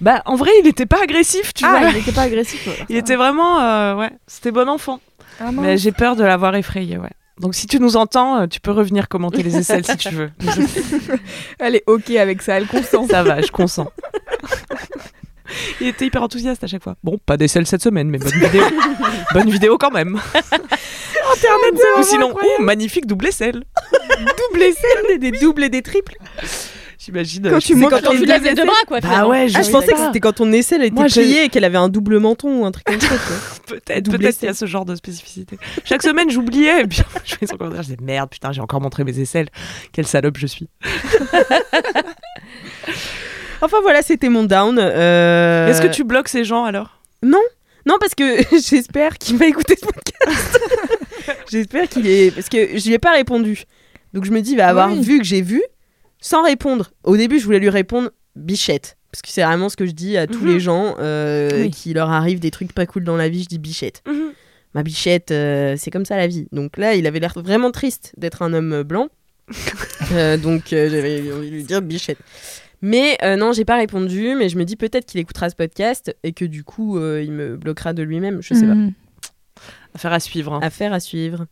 [0.00, 1.90] Bah, en vrai, il était pas agressif, tu Ah, vois.
[1.90, 2.66] il était pas agressif.
[2.66, 3.60] alors, Il était vraiment.
[3.60, 5.00] euh, ouais, c'était bon enfant.
[5.40, 5.50] Ah.
[5.52, 7.10] Mais j'ai peur de l'avoir effrayé, ouais.
[7.40, 10.30] Donc si tu nous entends, euh, tu peux revenir commenter les aisselles si tu veux.
[11.58, 13.06] Elle est ok avec ça, elle consent.
[13.08, 13.88] Ça va, je consens.
[15.80, 16.94] Il était hyper enthousiaste à chaque fois.
[17.02, 18.62] Bon, pas d'aisselles cette semaine, mais bonne vidéo.
[19.34, 20.20] bonne vidéo quand même.
[20.34, 23.62] Internet, Ou sinon, oh, magnifique double aisselle.
[24.18, 25.18] double aisselle.
[25.18, 26.16] Des doubles et des triples.
[27.04, 27.42] J'imagine.
[27.50, 29.00] Quand euh, tu Quand les tu lèves les deux bras, quoi.
[29.00, 29.30] Bah finalement.
[29.30, 31.88] ouais, je Ah, pensais que c'était quand ton aisselle était pliée et qu'elle avait un
[31.88, 33.08] double menton ou un truc comme ça.
[33.66, 35.58] Peut-être, peut-être qu'il y a ce genre de spécificité.
[35.84, 38.80] Chaque semaine, j'oubliais, et puis je fais son commentaire, je disais merde, putain, j'ai encore
[38.80, 39.48] montré mes aisselles.
[39.92, 40.68] Quelle salope je suis.
[43.64, 44.76] Enfin voilà, c'était mon down.
[44.78, 47.00] euh, Est-ce que tu bloques ces gens alors?
[47.22, 48.24] Non, parce que
[48.70, 50.58] j'espère qu'il va écouter ce podcast.
[51.50, 52.32] j'espère qu'il est.
[52.34, 53.62] Parce que je lui ai pas répondu.
[54.12, 55.00] Donc je me dis, il va avoir Oui.
[55.00, 55.62] vu que j'ai vu
[56.22, 56.90] sans répondre.
[57.04, 58.96] Au début, je voulais lui répondre bichette.
[59.10, 60.48] Parce que c'est vraiment ce que je dis à tous Mhm.
[60.48, 61.70] les gens euh, Oui.
[61.70, 63.42] qui leur arrivent des trucs pas cool dans la vie.
[63.42, 64.02] Je dis bichette.
[64.74, 66.48] Ma bichette, euh, c'est comme ça la vie.
[66.50, 69.08] Donc là, il avait l'air vraiment triste d'être un homme blanc.
[70.12, 72.18] Euh, donc euh, j'avais envie de lui dire bichette.
[72.82, 76.14] Mais euh, non, j'ai pas répondu, mais je me dis peut-être qu'il écoutera ce podcast
[76.22, 78.42] et que du coup, euh, il me bloquera de lui-même.
[78.42, 78.92] Je sais Mhm.
[79.94, 80.52] Affaire à suivre.
[80.54, 80.60] hein.
[80.60, 80.66] pas.
[80.66, 81.46] Affaire à suivre.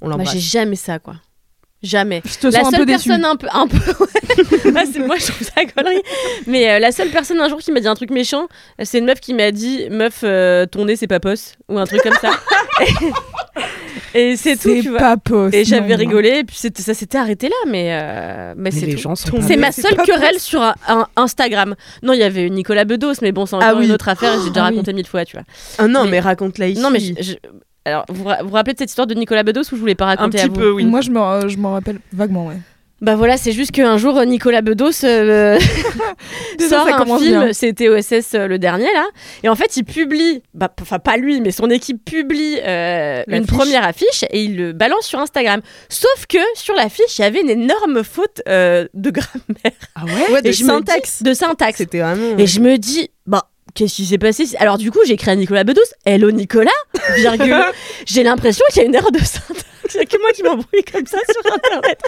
[0.00, 0.34] On Bah, l'embrasse.
[0.34, 1.16] j'ai jamais ça, quoi.
[1.82, 2.22] Jamais.
[2.24, 3.76] Je te la sens un seule peu personne un peu, un peu.
[4.72, 6.02] Ouais, c'est moi je trouve ça connerie
[6.46, 8.48] mais euh, la seule personne un jour qui m'a dit un truc méchant
[8.82, 11.86] c'est une meuf qui m'a dit meuf euh, ton nez c'est pas poste ou un
[11.86, 12.30] truc comme ça
[14.14, 15.54] et, et c'est tout C'est pas poste.
[15.54, 15.96] et j'avais non.
[15.96, 19.00] rigolé et puis c'était- ça s'était arrêté là mais euh, mais Mais c'est les tout.
[19.02, 21.74] gens sont Ton pas- c'est ma seule querelle sur un, un Instagram.
[22.02, 23.86] Non, il y avait Nicolas Bedos, mais bon, c'est encore Ah oui.
[23.86, 24.76] une autre affaire et j'ai déjà Ah oui.
[24.76, 25.44] raconté mille fois, tu vois.
[25.78, 26.80] Ah non, mais, Mais- raconte-la ici.
[26.80, 27.34] Non, mais je- je-
[27.86, 30.08] alors, vous vous rappelez de cette histoire de Nicolas Bedos ou je voulais pas Un
[30.08, 30.84] raconter à petit vous peu, oui.
[30.84, 32.56] Moi, je m'en je m'en rappelle vaguement, ouais.
[33.02, 35.58] Bah voilà, c'est juste qu'un jour, Nicolas Bedos euh,
[36.58, 37.72] Déjà, sort ça un commence film, bien.
[37.74, 39.04] TOSS euh, le dernier là,
[39.42, 43.22] et en fait il publie, bah, p- enfin pas lui, mais son équipe publie euh,
[43.26, 43.46] une L'affiche.
[43.54, 45.60] première affiche et il le balance sur Instagram.
[45.90, 50.32] Sauf que sur l'affiche, il y avait une énorme faute euh, de grammaire, Ah ouais?
[50.32, 51.18] Ouais, de je me syntaxe.
[51.18, 51.76] dis- de syntaxe.
[51.76, 52.38] C'était vraiment.
[52.38, 55.36] Et je me dis, bah, qu'est-ce qui s'est passé Alors, du coup, j'ai écrit à
[55.36, 56.70] Nicolas Bedos, Hello Nicolas,
[57.14, 57.54] virgule.
[58.06, 59.64] j'ai l'impression qu'il y a une erreur de syntaxe.
[59.98, 61.98] A que moi qui m'embrouille comme ça sur Internet.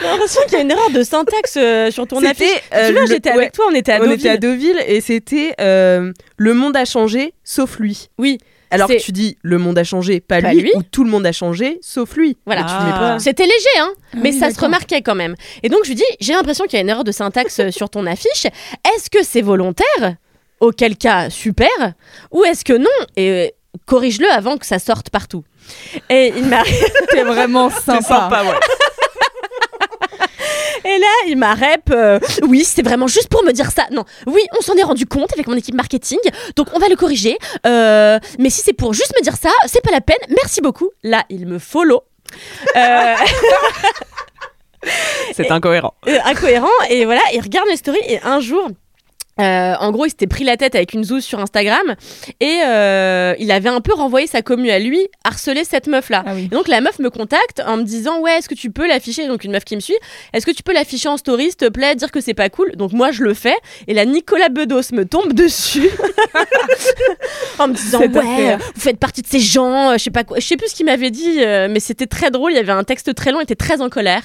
[0.00, 2.46] J'ai l'impression qu'il y a une erreur de syntaxe euh, sur ton affiche.
[2.46, 2.60] C'était.
[2.70, 4.14] Tu euh, vois, le- j'étais ouais, avec toi, on était à on Deauville.
[4.20, 8.08] était à Deauville et c'était euh, Le monde a changé, sauf lui.
[8.18, 8.38] Oui,
[8.70, 10.72] Alors que C'est- tu dis le monde a changé, pas, Pas lui, lui.
[10.76, 12.38] ou tout le monde a changé, sauf lui.
[12.46, 13.16] Voilà.
[13.18, 15.34] C'était léger, hein, Ah mais oui, ça se remarquait quand même.
[15.64, 17.70] Et donc je lui dis, j'ai l'impression qu'il y a une erreur de syntaxe euh,
[17.72, 18.46] sur ton affiche.
[18.94, 20.14] Est-ce que c'est volontaire
[20.60, 21.68] Auquel cas, super.
[22.30, 23.48] Ou est-ce que non Et euh,
[23.86, 25.44] corrige-le avant que ça sorte partout.
[26.10, 26.62] Et il m'a
[27.10, 28.02] T'es vraiment sympa.
[28.02, 28.50] sympa, ouais.
[30.86, 31.90] Et là, il m'a rep.
[31.90, 33.86] euh, oui, c'était vraiment juste pour me dire ça.
[33.90, 36.18] Non, oui, on s'en est rendu compte avec mon équipe marketing,
[36.56, 37.38] donc on va le corriger.
[37.66, 40.18] Euh, mais si c'est pour juste me dire ça, c'est pas la peine.
[40.28, 40.90] Merci beaucoup.
[41.02, 42.02] Là, il me follow.
[42.76, 43.14] Euh,
[45.32, 45.94] C'est incohérent.
[46.26, 46.68] incohérent.
[46.90, 48.68] Et voilà, il regarde mes stories et un jour.
[49.40, 51.96] Euh, en gros, il s'était pris la tête avec une zouze sur Instagram
[52.40, 56.22] et euh, il avait un peu renvoyé sa commu à lui, harceler cette meuf-là.
[56.26, 56.44] Ah oui.
[56.44, 59.26] Et donc la meuf me contacte en me disant ouais est-ce que tu peux l'afficher?
[59.26, 59.96] Donc une meuf qui me suit.
[60.32, 61.96] Est-ce que tu peux l'afficher en story s'il te plaît?
[61.96, 62.72] Dire que c'est pas cool?
[62.76, 63.56] Donc moi je le fais
[63.88, 65.90] et là Nicolas Bedos me tombe dessus
[67.58, 70.38] en me disant ouais vous faites partie de ces gens euh, je sais pas quoi.
[70.38, 72.52] Je sais plus ce qu'il m'avait dit euh, mais c'était très drôle.
[72.52, 74.22] Il y avait un texte très long il était très en colère.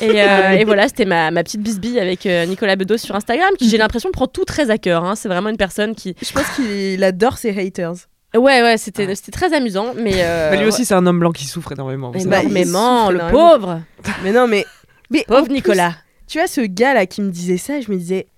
[0.00, 0.16] Et,
[0.58, 4.10] et voilà c'était ma, ma petite bisbille avec Nicolas Bedos sur Instagram qui j'ai l'impression
[4.10, 5.14] prend tout très à cœur hein.
[5.16, 7.94] c'est vraiment une personne qui Je pense qu'il adore ses haters.
[8.34, 11.32] ouais ouais c'était c'était très amusant mais euh, Mais lui aussi, c'est un homme blanc
[11.32, 12.10] qui souffre énormément.
[12.10, 13.50] Bah, énormément souffre le énormément.
[13.50, 13.80] pauvre
[14.24, 14.64] Mais non, mais.
[15.10, 15.94] mais pauvre plus, Nicolas
[16.28, 18.28] tu vois, ce gars-là qui me disait ça, je me disais,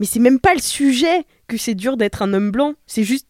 [0.00, 2.72] mais c'est même pas le sujet que c'est dur d'être un homme blanc.
[2.86, 3.28] C'est juste.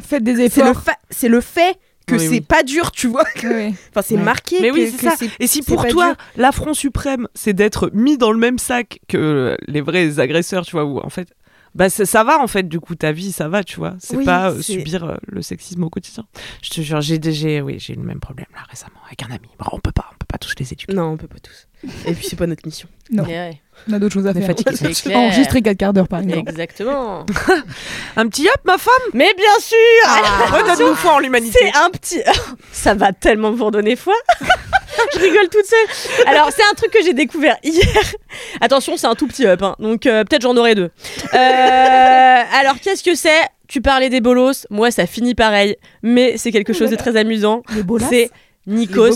[0.00, 0.82] Faites des C'est le, efforts.
[0.84, 2.40] fa- c'est le fait que Oui, c'est oui.
[2.42, 3.24] pas dur, tu vois.
[3.42, 4.22] Enfin, c'est Ouais.
[4.22, 4.58] marqué.
[4.60, 5.16] Mais que, oui, c'est ça.
[5.40, 9.80] Et si pour toi, l'affront suprême, c'est d'être mis dans le même sac que les
[9.80, 11.26] vrais agresseurs, tu vois, ou en fait.
[11.76, 14.16] Bah ça, ça va en fait du coup ta vie ça va tu vois c'est
[14.16, 16.24] Oui, pas euh, subir euh, le sexisme au quotidien
[16.62, 19.26] je te jure j'ai j'ai oui j'ai eu le même problème là récemment avec un
[19.26, 21.38] ami bon, on peut pas on peut pas tous les éduquer Non, on peut pas
[21.38, 21.68] tous.
[22.06, 22.88] Et puis, c'est pas notre mission.
[23.10, 23.24] Non.
[23.24, 24.54] Ouais, On a d'autres choses à faire.
[25.14, 26.48] Enregistrer 4 quarts d'heure par exemple.
[26.50, 27.24] Exactement.
[28.16, 32.20] un petit hop ma femme Mais bien sûr redonne-nous foi en l'humanité C'est un petit...
[32.72, 34.14] Ça va tellement vous redonner foi
[35.14, 36.26] Je rigole toute seule.
[36.26, 37.86] Alors, c'est un truc que j'ai découvert hier.
[38.60, 40.90] Attention, c'est un tout petit up, hein, donc euh, peut-être j'en aurai deux.
[41.34, 43.42] Euh, alors, qu'est-ce que c'est?
[43.68, 44.66] Tu parlais des bolos.
[44.70, 47.62] Moi, ça finit pareil, mais c'est quelque chose de très amusant.
[48.08, 48.30] C'est
[48.66, 49.12] Nikos.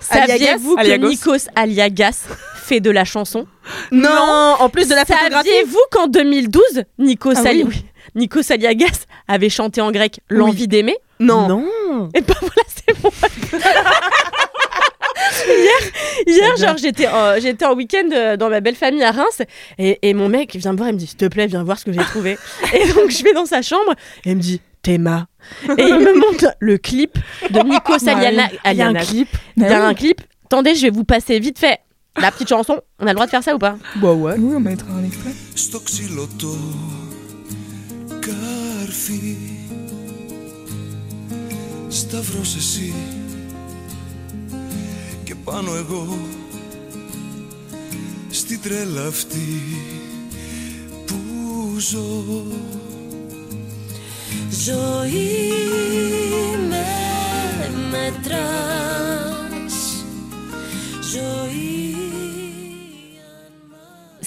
[0.00, 1.06] Saviez-vous que.
[1.08, 2.24] Nikos Aliagas
[2.56, 3.46] fait de la chanson?
[3.92, 5.48] Non, en plus de la photographie.
[5.48, 6.62] Saviez-vous qu'en 2012,
[6.98, 7.70] Nikos, Ah Ali- oui.
[7.74, 7.84] oui,
[8.16, 10.96] Nikos Aliagas avait chanté en grec L'envie d'aimer?
[11.20, 11.48] Non.
[11.48, 13.10] non Et ben voilà, c'est bon.
[15.47, 15.91] hier,
[16.27, 19.41] hier genre, j'étais en, j'étais en week-end euh, dans ma belle famille à Reims
[19.77, 21.77] et, et mon mec vient me voir et me dit S'il te plaît, viens voir
[21.79, 22.37] ce que j'ai trouvé.
[22.73, 23.93] et donc, je vais dans sa chambre
[24.25, 25.27] et il me dit Théma.
[25.77, 27.17] Et il me montre le clip
[27.49, 28.47] de Nikos Aliana.
[28.65, 29.05] il y a un Alianas.
[29.05, 29.85] clip Il y a Ah oui.
[29.91, 30.21] un clip.
[30.45, 31.77] Attendez, je vais vous passer vite fait
[32.19, 32.79] la petite chanson.
[32.99, 34.33] On a le droit de faire ça ou pas Bah ouais.
[34.37, 35.33] Oui, on mettra un extrait.
[35.55, 36.55] στο ξύλο το
[38.19, 39.37] καρφί
[41.87, 43.14] Σταυρός εσύ και
[45.46, 46.18] Πάνω εγώ
[48.30, 49.62] στη τρέλα αυτή
[51.06, 51.14] που
[51.78, 52.44] ζω.
[54.64, 55.52] Ζωή
[56.68, 56.86] με
[57.90, 59.74] μετράς
[61.12, 62.15] Ζωή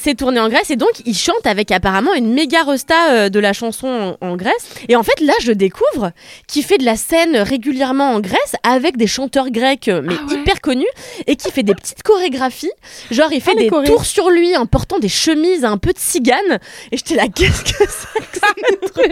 [0.01, 3.39] c'est tourné en Grèce et donc il chante avec apparemment une méga resta euh, de
[3.39, 4.69] la chanson en, en Grèce.
[4.87, 6.11] Et en fait, là, je découvre
[6.47, 10.25] qu'il fait de la scène régulièrement en Grèce avec des chanteurs grecs, euh, mais Ah
[10.33, 10.39] ouais.
[10.39, 10.87] hyper connus,
[11.27, 12.71] et qui fait des petites chorégraphies.
[13.11, 13.85] Genre, il fait Ah, des chorés.
[13.87, 16.59] tours sur lui en portant des chemises un peu de cigane.
[16.91, 18.39] Et j'étais là, qu'est-ce que c'est que
[18.85, 19.11] ce truc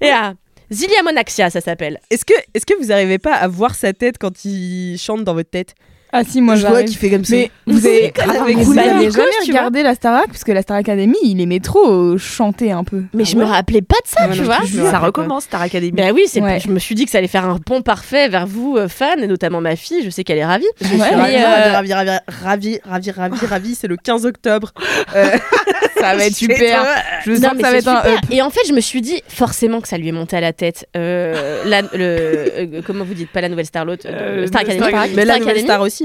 [0.00, 0.34] Et ah,
[0.70, 2.00] Zilia Monaxia, ça s'appelle.
[2.10, 5.34] Est-ce que, est-ce que vous arrivez pas à voir sa tête quand il chante dans
[5.34, 5.74] votre tête?
[6.14, 6.88] Ah si, moi Je vois j'arrive.
[6.88, 7.34] qu'il fait comme ça.
[7.36, 8.12] Mais vous avez,
[8.62, 10.26] vous avez Bah, jamais regardé la Starac?
[10.26, 13.02] Parce que la Star Academy, il aimait trop euh, chanter un peu.
[13.14, 14.90] Mais je me rappelais pas de ça, Ouais, tu non vois.
[14.90, 16.60] ça recommence Star Academy Ben oui, c'est Ouais.
[16.60, 19.16] je me suis dit que ça allait faire un pont parfait vers vous, euh, fans,
[19.22, 20.02] et notamment ma fille.
[20.04, 20.66] Je sais qu'elle est ravie.
[20.80, 22.10] Je Ouais, suis ravie, euh, ravie, ravie,
[22.42, 24.72] ravie, ravie, ravie, ravie, c'est le 15 octobre.
[25.16, 25.30] Euh,
[25.98, 26.84] Ça va être super.
[27.24, 28.02] Je Non, sens que ça va être un.
[28.32, 30.52] Et en fait, je me suis dit forcément que ça lui est monté à la
[30.52, 30.88] tête.
[30.96, 33.30] Euh, la- le, euh, comment vous dites?
[33.30, 34.46] Pas la nouvelle Star Academy.
[34.48, 35.14] Star Academy.
[35.14, 36.01] Mais la Star nouvelle star aussi.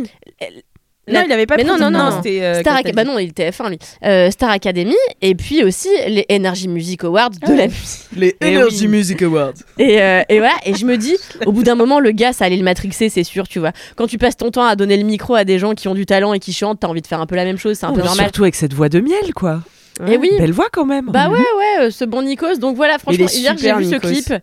[1.09, 2.11] La- Non, il avait pas Mais non, pris- non, non.
[2.21, 3.79] c'était euh, Star Ac- bah non, il était F1 lui.
[4.03, 7.55] Euh, Star Academy et puis aussi les Energy Music Awards de Ah ouais.
[7.55, 8.07] la musique.
[8.17, 8.87] Les Eh Energy oui.
[8.89, 9.53] Music Awards.
[9.79, 12.43] Et, euh, et voilà, et je me dis, au bout d'un moment, le gars, ça
[12.43, 13.71] allait le matrixer, c'est sûr, tu vois.
[13.95, 16.05] Quand tu passes ton temps à donner le micro à des gens qui ont du
[16.05, 17.91] talent et qui chantent, t'as envie de faire un peu la même chose, c'est un
[17.93, 18.25] peu Mais normal.
[18.25, 19.61] surtout avec cette voix de miel quoi
[20.09, 22.57] Et oui, belle voix quand même bah ouais, ouais, euh, ce bon Nikos.
[22.57, 24.07] Donc voilà, franchement, hier j'ai vu ce Nikos.
[24.09, 24.33] clip.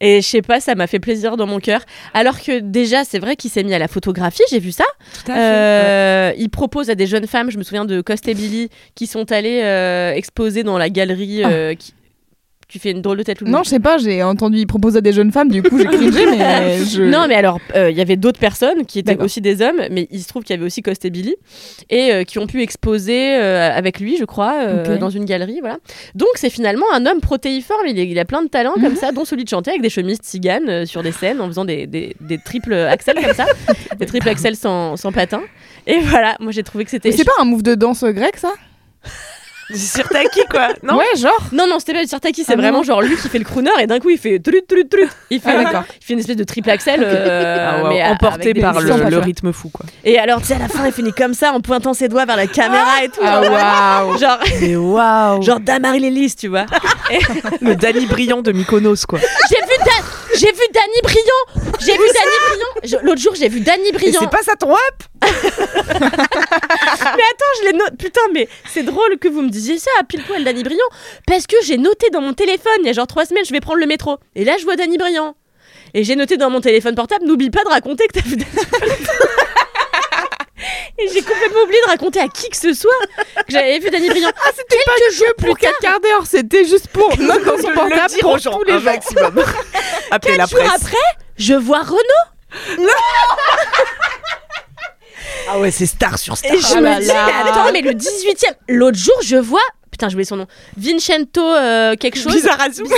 [0.00, 1.80] Et je sais pas, ça m'a fait plaisir dans mon cœur.
[2.14, 4.84] Alors que déjà, c'est vrai qu'il s'est mis à la photographie, j'ai vu ça.
[5.12, 8.28] tout à fait Euh, Il propose à des jeunes femmes, je me souviens de Coste
[8.28, 11.42] et Billy, qui sont allées euh, exposer dans la galerie.
[11.44, 11.94] euh, qui-
[12.68, 13.40] Tu fais une drôle de tête.
[13.40, 15.86] Non, je sais pas, j'ai entendu il propose à des jeunes femmes, du coup j'ai
[15.86, 17.02] cringé, mais je.
[17.02, 20.06] Non, mais alors, euh, il y avait d'autres personnes qui étaient aussi des hommes, mais
[20.10, 21.34] il se trouve qu'il y avait aussi Coste et Billy,
[21.88, 24.66] et euh, qui ont pu exposer euh, avec lui, je crois,
[25.00, 25.78] dans une galerie, voilà.
[26.14, 28.82] Donc, c'est finalement un homme protéiforme, il, est- il a plein de talents Mhm.
[28.82, 31.64] comme ça, dont celui de chanter avec des chemises tziganes sur des scènes, en faisant
[31.64, 33.46] des, des, des triples axels comme ça,
[33.98, 35.40] des triples axels sans, sans patin.
[35.86, 37.12] Et voilà, moi j'ai trouvé que c'était...
[37.12, 38.52] C'est pas un move de danse grec ça?
[39.74, 40.68] Sur Taki, quoi.
[40.82, 41.32] Non Ouais, genre.
[41.52, 42.84] Non, non, c'était pas du Sirtaki, c'est Ah, vraiment non.
[42.84, 45.08] genre lui qui fait le crooner et d'un coup il fait trut trut trut.
[45.30, 45.84] Il fait, Ah, d'accord.
[46.00, 49.10] il fait une espèce de triple axel, euh, Ah, ouais, mais à- emporté par le,
[49.10, 49.84] le rythme fou, quoi.
[50.04, 52.24] Et alors, tu sais, à la fin, il finit comme ça en pointant ses doigts
[52.24, 53.20] vers la caméra et tout.
[53.22, 53.52] Ah, genre,
[54.08, 54.18] waouh.
[54.20, 56.64] genre, Mais waouh genre Damary Lélis, tu vois.
[57.60, 59.18] Le Danny brillant de Mykonos, quoi.
[59.50, 60.04] J'ai vu, Dan-
[60.38, 61.70] j'ai vu Danny Brillant.
[61.80, 62.74] J'ai vu Danny Brillant.
[62.84, 64.20] Je- L'autre jour, j'ai vu Danny Brillant.
[64.20, 64.78] c'est pas ça ton up
[65.20, 65.26] Mais
[66.10, 67.96] attends, je l'ai noté.
[67.98, 70.88] Putain, mais c'est drôle que vous me disiez ça à pile poil, Danny Brillant.
[71.26, 73.60] Parce que j'ai noté dans mon téléphone, il y a genre trois semaines, je vais
[73.60, 74.16] prendre le métro.
[74.34, 75.34] Et là, je vois Danny Brillant.
[75.94, 78.50] Et j'ai noté dans mon téléphone portable, n'oublie pas de raconter que t'as vu Danny.
[81.00, 82.90] Et j'ai complètement oublié de raconter à qui que ce soit
[83.36, 84.32] que j'avais vu Danny Brillant.
[84.34, 87.56] Ah, c'était Quelques jours plus Pour tard, 4 quarts d'heure, c'était juste pour note dans
[87.56, 88.84] son portable pour aux gens, tous les un gens.
[88.84, 89.44] maximum.
[90.10, 90.74] Appelez la jours presse.
[90.74, 90.96] après,
[91.36, 91.98] je vois Renaud.
[95.50, 96.52] Ah ouais, c'est star sur star.
[96.52, 99.62] Et je Ah me dis, mais attends, mais le 18 e l'autre jour, je vois.
[99.90, 100.46] Putain, j'ai oublié son nom.
[100.76, 102.34] Vincento euh, quelque chose.
[102.34, 102.84] Bizarrazou.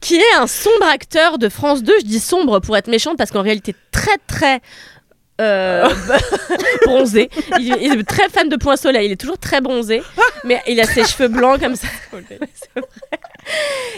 [0.00, 1.92] qui est un sombre acteur de France 2.
[2.00, 4.60] Je dis sombre pour être méchante parce qu'en réalité, très très.
[5.40, 5.88] Euh,
[6.86, 7.28] bronzé.
[7.58, 9.06] Il, il est très fan de Point Soleil.
[9.06, 10.02] Il est toujours très bronzé,
[10.44, 11.88] mais il a ses cheveux blancs comme ça.
[12.12, 12.88] C'est vrai.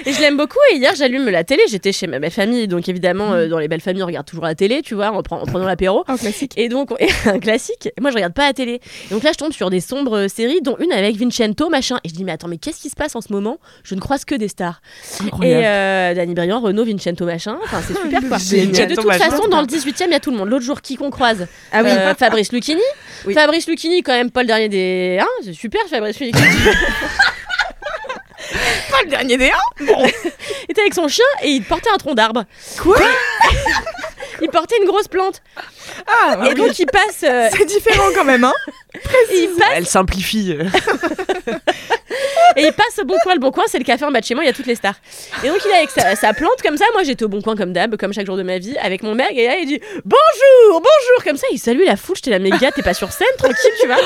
[0.04, 0.59] Et je l'aime beaucoup.
[0.72, 1.62] Et hier, j'allume la télé.
[1.68, 4.44] J'étais chez ma, ma famille, donc évidemment, euh, dans les belles familles, on regarde toujours
[4.44, 6.04] la télé, tu vois, en, pre- en prenant l'apéro.
[6.09, 6.52] Un classique.
[6.56, 6.96] Et donc, on-
[7.30, 7.87] un classique.
[7.87, 8.80] Et moi, je regarde pas la télé.
[9.11, 11.98] Et donc là, je tombe sur des sombres euh, séries, dont une avec Vincento, machin.
[12.04, 13.59] Et je dis, mais attends, mais qu'est-ce qui se passe en ce moment?
[13.82, 14.80] Je ne croise que des stars.
[15.24, 15.62] Incroyable.
[15.62, 17.59] Et euh, Danny Briand, Renaud, Vincento, machin.
[17.64, 18.38] Enfin, c'est super quoi.
[18.38, 18.82] Génial.
[18.82, 19.30] Et de toute Machin.
[19.30, 20.48] façon, dans le 18 e il y a tout le monde.
[20.48, 21.46] L'autre jour, qui qu'on croise?
[21.72, 21.90] Ah oui.
[21.90, 22.80] Euh, Fabrice Lucchini.
[23.26, 23.35] Oui.
[23.35, 25.18] Fabrice Lucchini, quand même, pas le dernier des.
[25.20, 26.38] Hein c'est super, Fabrice Lucchini.
[28.90, 29.87] Pas le dernier des Il
[30.70, 32.44] était avec son chien et il portait un tronc d'arbre.
[32.80, 32.96] Quoi
[34.42, 35.40] Il portait une grosse plante.
[36.06, 37.24] Ah, Et donc, il passe.
[37.24, 38.52] euh, c'est différent quand même, hein.
[39.32, 40.54] il passe Elle simplifie.
[42.56, 43.35] Et il passe au Bon Coin.
[43.35, 44.66] Le Bon Coin, c'est le café en bas de chez moi, il y a toutes
[44.66, 44.94] les stars.
[45.42, 46.85] Et donc, il est avec sa, sa plante comme ça.
[46.92, 49.14] Moi, j'étais au Bon Coin comme d'hab, comme chaque jour de ma vie, avec mon
[49.14, 49.32] mec.
[49.32, 51.46] Et là, il dit Bonjour, bonjour, comme ça.
[51.52, 52.16] Il salue la foule.
[52.16, 53.96] J'étais mais gars, t'es pas sur scène, tranquille, tu vois?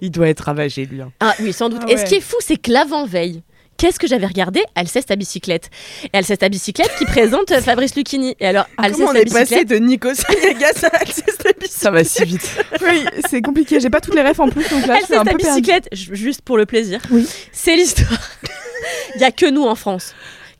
[0.00, 1.00] Il doit être ravagé, lui.
[1.00, 1.10] hein.
[1.20, 1.82] Ah oui, sans doute.
[1.86, 2.08] Ah Et ce ouais.
[2.08, 3.42] qui est fou, c'est que l'avant-veille,
[3.84, 5.68] qu'est-ce que j'avais regardé Alceste à bicyclette.
[6.10, 8.34] Et Alceste à bicyclette qui présente euh, Fabrice Lucchini.
[8.40, 9.68] Et alors, Comment Alceste on à est passé bicyclette.
[9.68, 12.48] de Nico Saliagas à Alceste Ça va si vite.
[12.80, 13.80] Oui, c'est compliqué.
[13.80, 15.36] J'ai pas toutes les refs en plus, donc là, je suis Alceste un à peu
[15.36, 15.60] perdue.
[15.60, 16.98] bicyclette, ju- juste pour le plaisir.
[17.10, 17.28] Oui.
[17.52, 18.30] C'est l'histoire.
[19.16, 20.14] Il y a que nous en France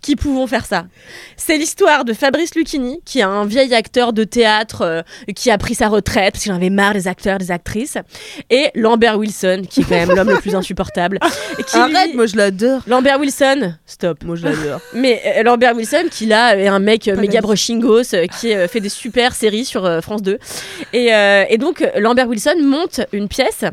[0.05, 0.85] qui pouvons faire ça.
[1.39, 5.03] C'est l'histoire de Fabrice Lucchini, qui est un vieil acteur de théâtre euh,
[5.35, 7.97] qui a pris sa retraite parce qu'il en avait marre des acteurs, des actrices,
[8.51, 11.19] et Lambert Wilson, qui est quand même l'homme le plus insupportable.
[11.67, 12.83] Qui, Arrête, lui- moi je l'adore.
[12.87, 14.23] Lambert Wilson, stop.
[14.25, 14.81] Moi je l'adore.
[14.95, 18.81] Mais euh, Lambert Wilson, qui là est un mec euh, méga brushingos, euh, qui fait
[18.81, 20.39] des super séries sur France 2.
[20.93, 21.07] Et,
[21.49, 23.65] et donc Lambert Wilson monte une pièce.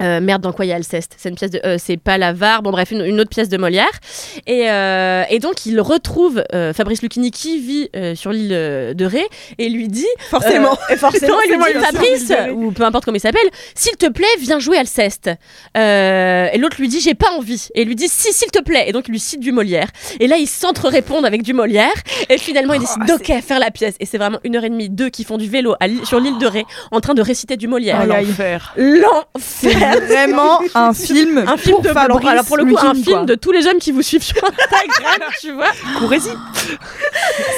[0.00, 1.12] Euh, merde, dans quoi il y a Alceste?
[1.16, 1.60] C'est une pièce de.
[1.64, 3.86] euh, c'est pas l'avare, bon bref, une, une autre pièce de Molière.
[4.46, 8.94] Et, euh, et donc il retrouve euh, Fabrice Lucchini qui vit euh, sur l'île euh,
[8.94, 9.24] de Ré
[9.58, 10.06] et lui dit.
[10.30, 10.76] Forcément.
[10.90, 14.06] euh, forcément, il lui dit il Fabrice, ou peu importe comment il s'appelle, s'il te
[14.08, 15.30] plaît, viens jouer Alceste.
[15.76, 17.68] Euh, et l'autre lui dit J'ai pas envie.
[17.74, 18.84] Et il lui dit Si, s'il te plaît.
[18.88, 19.88] Et donc il lui cite du Molière.
[20.20, 21.92] Et là, ils s'entre-répondent avec du Molière.
[22.28, 23.94] Et finalement, ils décident d'ok, faire la pièce.
[24.00, 26.38] Et c'est vraiment une heure et demie, deux qui font du vélo à sur l'île
[26.38, 28.06] de Ré en train de réciter du Molière.
[28.06, 28.74] L'enfer.
[29.38, 31.38] C'est L'enfer vraiment un film.
[31.46, 31.88] un film pour de.
[31.88, 33.24] Fabrice Alors pour le coup, un film quoi.
[33.24, 35.70] de tous les hommes qui vous suivent sur Instagram, tu vois.
[35.98, 36.30] Courez-y.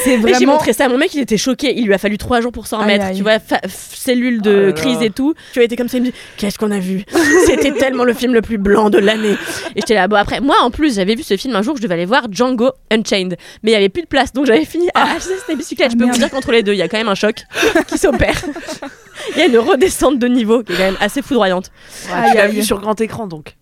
[0.05, 0.53] C'est Et j'ai vraiment.
[0.55, 1.73] montré ça à mon mec, il était choqué.
[1.77, 3.07] Il lui a fallu trois jours pour s'en remettre.
[3.07, 3.17] aïe.
[3.17, 3.39] Tu vois,
[3.69, 5.35] cellule de Oh crise et tout.
[5.53, 7.05] Tu as été comme ça, il me dit Qu'est-ce qu'on a vu?
[7.47, 9.37] C'était tellement le film le plus blanc de l'année.
[9.77, 11.83] Et j'étais là, bon, après, moi en plus, j'avais vu ce film un jour, je
[11.83, 13.37] devais aller voir Django Unchained.
[13.63, 15.93] Mais il y avait plus de place, donc j'avais fini à acheter cette bicyclette.
[15.93, 17.43] Je peux Ah, vous dire qu'entre les deux, il y a quand même un choc
[17.89, 18.41] qui s'opère.
[19.35, 21.71] Il y a une redescente de niveau qui est quand même assez foudroyante.
[22.13, 23.57] Aïe, tu l'as vu sur grand écran, donc.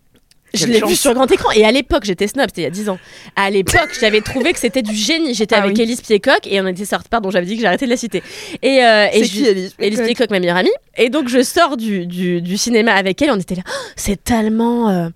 [0.55, 2.71] Je l'ai vu sur grand écran et à l'époque j'étais snob, c'était il y a
[2.71, 2.99] 10 ans.
[3.37, 5.35] À l'époque j'avais trouvé que c'était du génie.
[5.35, 5.83] J'étais Ah avec oui.
[5.83, 7.09] Élise Piecock et on était sortis.
[7.11, 8.23] Pardon, j'avais dit que j'arrêtais de la citer.
[8.63, 10.71] Et, euh, et je- qui Alice Élise Piecock, ma meilleure amie.
[10.97, 13.31] Et donc je sors du, du, du cinéma avec elle.
[13.31, 15.09] On était là, Oh, c'est tellement euh,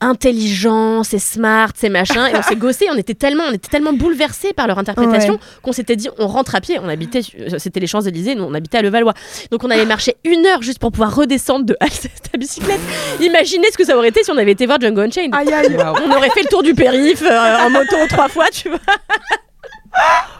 [0.00, 2.26] intelligent, c'est smart, c'est machin.
[2.28, 2.86] Et on s'est gossé.
[2.92, 5.38] On était tellement, on était tellement bouleversés par leur interprétation Ouais.
[5.62, 6.78] qu'on s'était dit, on rentre à pied.
[6.82, 8.34] On habitait, euh, c'était les Champs Élysées.
[8.34, 9.14] Nous on habitait à Levallois.
[9.50, 12.80] Donc on allait marcher une heure juste pour pouvoir redescendre de Alceste à bicyclette.
[13.20, 15.34] Imaginez ce que ça aurait été si on avait été voir voir Django Unchained.
[15.34, 15.76] Aïe aïe.
[16.04, 18.78] On aurait fait le tour du périph' euh, en moto trois fois, tu vois.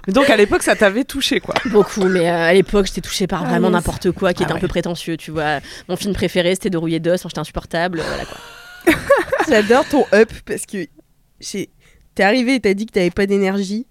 [0.06, 1.54] Mais donc à l'époque, ça t'avait touché quoi.
[1.66, 4.52] Beaucoup, mais euh, à l'époque, j'étais touchée par Ah, vraiment n'importe quoi qui Ah était
[4.52, 4.60] un ouais.
[4.60, 5.60] peu prétentieux, tu vois.
[5.88, 8.94] Mon film préféré, c'était De rouiller d'os, j'étais insupportable, euh, voilà quoi.
[9.48, 10.86] J'adore ton up parce que
[12.14, 13.86] t'es arrivé et t'as dit que t'avais pas d'énergie.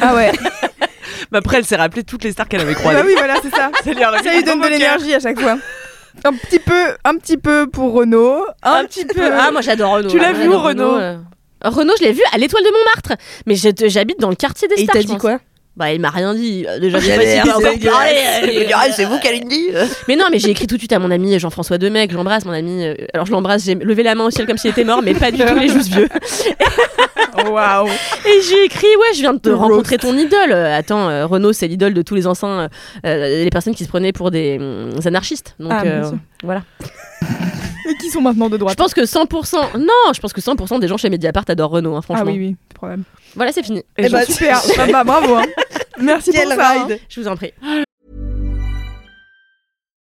[0.00, 0.32] Ah ouais.
[1.32, 3.02] Mais après, elle s'est rappelé toutes les stars qu'elle avait bah croisées.
[3.06, 3.70] oui, voilà, c'est ça.
[3.84, 5.58] Ça lui, Ça lui donne de l'énergie à chaque fois.
[6.24, 9.22] Un petit peu, un petit peu pour Renault, un, petit peu.
[9.32, 10.10] Ah, moi j'adore Renault.
[10.10, 11.18] Tu l'as Ah, vu où, Renault euh.
[11.62, 13.12] Renault, je l'ai vu à l'étoile de Montmartre.
[13.46, 14.94] Mais j'habite dans le quartier des Et stars.
[14.94, 15.38] t'a je dit quoi?
[15.76, 16.66] Bah, il m'a rien dit.
[16.68, 18.16] Euh, Déjà, Il j'ai pas dit, encore parler.
[18.52, 19.68] Il me dit, Ah, c'est vous qu'elle me dit
[20.08, 22.52] Mais non, mais j'ai écrit tout de suite à mon ami Jean-François Demec, j'embrasse mon
[22.52, 22.84] ami.
[22.84, 25.14] euh, Alors je l'embrasse, j'ai levé la main au ciel comme s'il était mort, mais
[25.14, 26.08] pas du tout les joues vieux.
[27.50, 27.86] Waouh.
[27.86, 29.62] Et j'ai écrit, ouais, je viens de te Roast.
[29.70, 30.52] rencontrer ton idole.
[30.52, 32.68] Euh, Attends, euh, Renaud, c'est l'idole de tous les anciens, euh,
[33.06, 35.54] euh, les personnes qui se prenaient pour des hum, anarchistes.
[35.58, 36.18] Donc Ah, bien euh, sûr.
[36.42, 36.62] voilà.
[37.88, 38.76] Et qui sont maintenant de Je droite.
[38.76, 42.00] pense que 100%, non, je pense que 100% des gens chez Mediapart adorent Renaud, hein,
[42.00, 42.30] Ah franchement.
[42.30, 43.04] oui, oui, problème.
[43.36, 43.78] Voilà, c'est fini.
[43.98, 44.60] Et Eh bah super.
[44.78, 45.34] Ah bah bravo.
[45.36, 45.46] hein.
[46.00, 46.72] Merci pour ça.
[46.72, 46.86] hein.
[46.86, 47.52] ride Je vous en prie.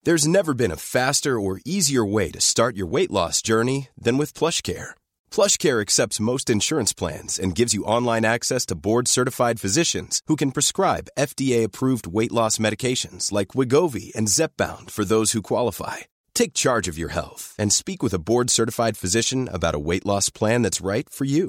[0.05, 4.19] There's never been a faster or easier way to start your weight loss journey than
[4.19, 4.91] with PlushCare.
[5.31, 10.53] PlushCare accepts most insurance plans and gives you online access to board-certified physicians who can
[10.53, 15.99] prescribe FDA-approved weight loss medications like Wigovi and Zepbound for those who qualify.
[16.35, 20.29] Take charge of your health and speak with a board-certified physician about a weight loss
[20.29, 21.49] plan that's right for you.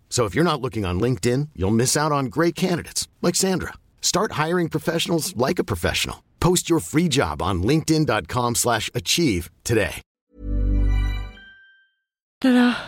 [0.11, 3.71] So if you're not looking on LinkedIn, you'll miss out on great candidates like Sandra.
[4.01, 6.17] Start hiring professionals like a professional.
[6.41, 10.01] Post your free job on linkedin.com/achieve slash achieve today.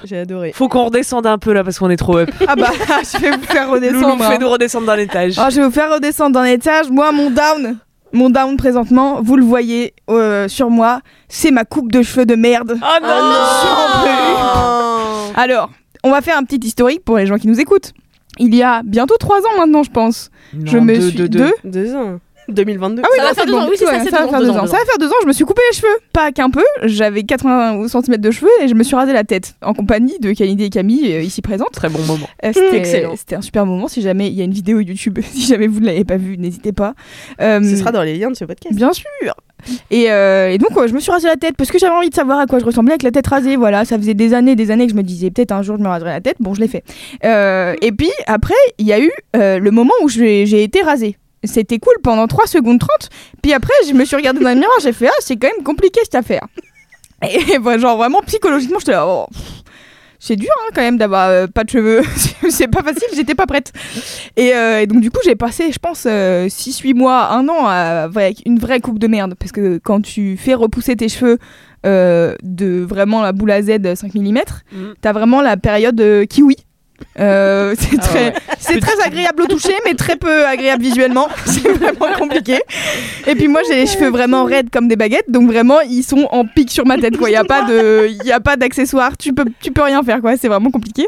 [0.04, 0.52] J'ai adoré.
[0.52, 2.32] Faut qu'on redescende un peu là parce qu'on est trop up.
[2.48, 2.72] Ah bah
[3.04, 4.24] je vais vous faire Loulou, redescendre.
[4.24, 4.30] hein.
[4.32, 5.38] fais-nous redescendre dans l'étage.
[5.38, 6.90] Alors, je vais vous faire redescendre dans l'étage.
[6.90, 7.78] Moi, mon down,
[8.12, 12.36] mon down présentement, vous le voyez euh, sur moi, c'est ma coupe de cheveux de
[12.36, 12.74] merde.
[12.82, 13.08] Oh non,
[13.64, 15.40] J'en peux plus.
[15.40, 15.70] Alors,
[16.04, 17.94] on va faire un petit historique pour les gens qui nous écoutent.
[18.40, 20.32] Il y a bientôt trois ans maintenant, je pense.
[20.64, 21.52] je me suis deux, deux.
[21.64, 22.20] Deux ans.
[22.50, 23.02] 2022.
[23.04, 24.40] Ah oui, Ça non, va faire deux ans, oui, ça, Ouais, c'est ça va faire
[24.40, 24.58] deux ans.
[24.64, 25.88] ans, Ça va faire deux ans, je me suis coupé les cheveux.
[26.12, 29.56] Pas qu'un peu, j'avais 80 cm de cheveux et je me suis rasé la tête
[29.62, 31.72] en compagnie de Kalindi et Camille, euh, ici présentes.
[31.74, 32.28] Très bon moment.
[32.46, 33.16] Euh, c'était- Excellent.
[33.16, 33.88] C'était un super moment.
[33.88, 36.38] Si jamais il y a une vidéo YouTube, si jamais vous ne l'avez pas vue,
[36.38, 36.94] n'hésitez pas.
[37.42, 38.76] Euh, Ce sera dans les liens de ce podcast.
[38.76, 39.06] Bien sûr.
[39.92, 42.10] Et, euh, et donc, ouais, je me suis rasé la tête parce que j'avais envie
[42.10, 43.56] de savoir à quoi je ressemblais avec la tête rasée.
[43.56, 45.84] Voilà, ça faisait des années, des années que je me disais peut-être un jour je
[45.84, 46.36] me raserai la tête.
[46.42, 46.84] Bon, je l'ai fait.
[47.24, 50.82] Euh, et puis après, il y a eu euh, le moment où j'ai j'ai été
[50.82, 51.18] rasée.
[51.44, 52.90] C'était cool pendant 3 secondes 30.
[53.42, 55.64] Puis après, je me suis regardée dans le miroir, j'ai fait Ah, c'est quand même
[55.64, 56.46] compliqué cette affaire.
[57.22, 59.06] Et, bah, genre vraiment psychologiquement, j'étais là.
[59.08, 59.28] Oh,
[60.20, 62.02] c'est dur hein, quand même d'avoir euh, pas de cheveux.
[62.50, 63.74] c'est pas facile, j'étais pas prête.
[64.38, 68.04] Et, euh, et donc du coup, j'ai passé, je pense, 6-8 mois, un an à-
[68.04, 69.36] avec une vraie coupe de merde.
[69.38, 71.40] Parce que quand tu fais repousser tes cheveux
[71.86, 74.38] euh, de vraiment la boule à Z 5 mm,
[74.72, 74.94] Mhm.
[75.02, 76.56] t'as vraiment la période euh, kiwi.
[77.20, 78.34] Euh, c'est Ah très, ouais.
[78.60, 81.28] c'est très agréable au toucher, mais très peu agréable visuellement.
[81.46, 82.60] C'est vraiment compliqué.
[83.28, 86.28] Et puis moi, j'ai les cheveux vraiment raides comme des baguettes, donc vraiment, ils sont
[86.32, 87.14] en pic sur ma tête.
[87.22, 89.18] Il y a pas de, il y a pas d'accessoires.
[89.18, 90.22] Tu peux, tu peux rien faire.
[90.22, 90.38] Quoi.
[90.38, 91.08] C'est vraiment compliqué.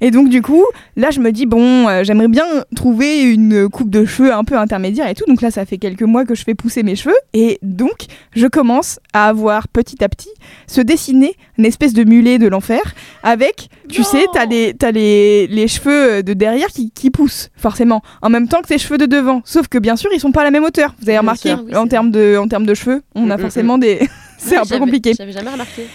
[0.00, 0.64] Et donc du coup,
[0.96, 2.44] là, je me dis bon, euh, j'aimerais bien
[2.76, 5.24] trouver une coupe de cheveux un peu intermédiaire et tout.
[5.26, 8.46] Donc là, ça fait quelques mois que je fais pousser mes cheveux, et donc je
[8.46, 10.30] commence à avoir petit à petit
[10.66, 12.80] se dessiner une espèce de mulet de l'enfer
[13.22, 18.02] avec, tu sais, t'as les, t'as les, les cheveux de derrière qui, qui poussent forcément
[18.22, 19.42] en même temps que tes cheveux de devant.
[19.44, 20.94] Sauf que bien sûr, ils sont pas à la même hauteur.
[21.00, 23.38] Vous avez remarqué sûr, oui, en termes de, en termes de cheveux, on a Mm,
[23.38, 24.08] mm, forcément des.
[24.38, 25.12] c'est un peu compliqué.
[25.16, 25.86] J'avais jamais remarqué.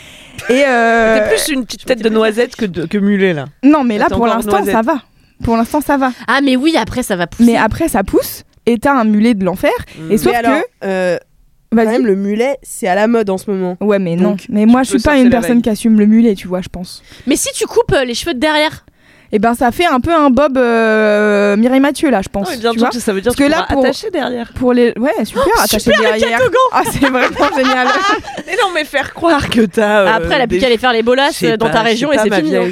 [0.49, 3.45] Et euh, T'es plus une petite tête de noisette que, de, que mulet là.
[3.63, 5.01] non, mais là pour l'instant ça va.
[5.43, 6.11] Pour l'instant ça va.
[6.27, 7.51] Ah, mais oui, après, ça va pousser.
[7.51, 9.71] Mais après ça pousse et t'as un mulet de l'enfer.
[10.09, 11.17] Et sauf Mais alors, que, euh,
[11.71, 11.87] quand vas-y.
[11.87, 13.77] même, le mulet, c'est à la mode en ce moment.
[13.81, 14.31] Ouais, mais non.
[14.31, 16.69] Donc, Mais moi, je suis pas une personne qui assume le mulet, tu vois, je
[16.69, 17.03] pense.
[17.27, 18.85] Mais si tu coupes euh, les cheveux de derrière,
[19.31, 22.47] Et ben, ça fait un peu un Bob euh, Mireille Mathieu, là, je pense.
[22.47, 24.51] Non, mais tu vois ça veut dire Parce que là, pour- attacher derrière.
[24.55, 24.91] Pour les.
[24.97, 26.39] Ouais, super, attaché derrière.
[26.71, 27.87] Ah, c'est vraiment génial.
[28.47, 30.01] Mais non, mais faire croire que t'as.
[30.01, 31.81] euh, après, elle a plus des- qu'à aller faire les bolasses euh, dans pas, ta
[31.81, 32.55] région et c'est fini.
[32.55, 32.63] hein.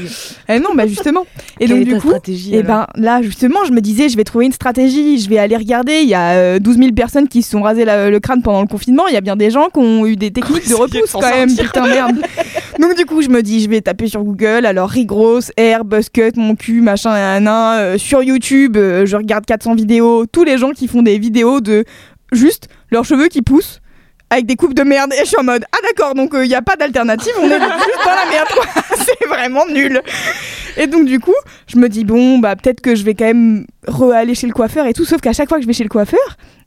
[0.49, 1.27] Eh non, bah justement.
[1.59, 2.11] Et donc, du coup.
[2.51, 5.19] Et alors ben là, justement, je me disais, je vais trouver une stratégie.
[5.19, 5.99] Je vais aller regarder.
[6.01, 8.67] Il y a euh, 12 000 personnes qui se sont rasées le crâne pendant le
[8.67, 9.07] confinement.
[9.07, 11.11] Il y a bien des gens qui ont eu des techniques de essayer de repousse
[11.11, 11.55] quand même.
[11.55, 12.17] Putain, merde.
[12.79, 14.65] Donc, du coup, je me dis, je vais taper sur Google.
[14.65, 19.73] Alors, Rigros, Air, Buzzcut, mon cul, machin, nan, euh, sur YouTube, euh, je regarde 400
[19.73, 21.85] vidéos, tous les gens qui font des vidéos de
[22.31, 23.81] juste leurs cheveux qui poussent
[24.29, 25.13] avec des coupes de merde.
[25.13, 27.59] Et je suis en mode ah d'accord donc il n'y a pas d'alternative on est
[27.59, 28.47] juste dans la merde.
[28.53, 28.65] Quoi.
[28.97, 30.01] c'est vraiment nul.
[30.77, 31.33] Et donc du coup
[31.67, 34.85] je me dis bon bah peut-être que je vais quand même re-aller chez le coiffeur
[34.85, 35.05] et tout.
[35.05, 36.19] Sauf qu'à chaque fois que je vais chez le coiffeur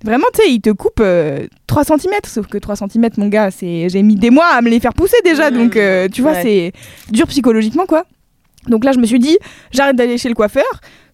[0.03, 3.51] vraiment tu sais il te coupe euh, 3 cm sauf que 3 cm mon gars
[3.51, 5.51] c'est j'ai mis des mois à me les faire pousser déjà.
[5.51, 6.43] Donc euh, tu vois Ouais.
[6.43, 8.05] c'est dur psychologiquement quoi
[8.69, 9.39] donc là je me suis dit
[9.73, 10.65] j'arrête d'aller chez le coiffeur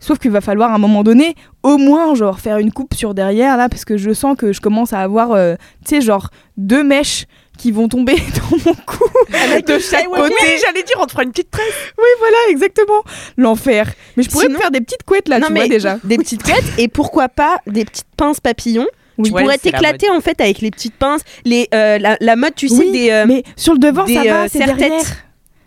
[0.01, 3.15] sauf qu'il va falloir à un moment donné au moins genre faire une coupe sur
[3.15, 6.29] derrière là parce que je sens que je commence à avoir euh, tu sais genre
[6.57, 7.27] deux mèches
[7.57, 8.15] qui vont tomber
[8.51, 10.35] dans mon cou de chaque côté.
[10.63, 11.65] j'allais dire, on te fera une petite tresse.
[11.97, 13.03] Oui, voilà, exactement.
[13.39, 13.91] L'enfer.
[14.19, 15.99] Mais je pourrais Sinon- me faire des petites couettes là, non tu mais vois déjà.
[16.05, 18.87] des petites couettes et pourquoi pas des petites pinces papillons
[19.17, 19.31] Oui.
[19.31, 22.55] tu Ouais, pourrais t'éclater en fait avec les petites pinces les euh, la, la mode
[22.55, 25.01] tu sais Oui, des euh, mais sur le devant, des, ça va, euh, c'est derrière.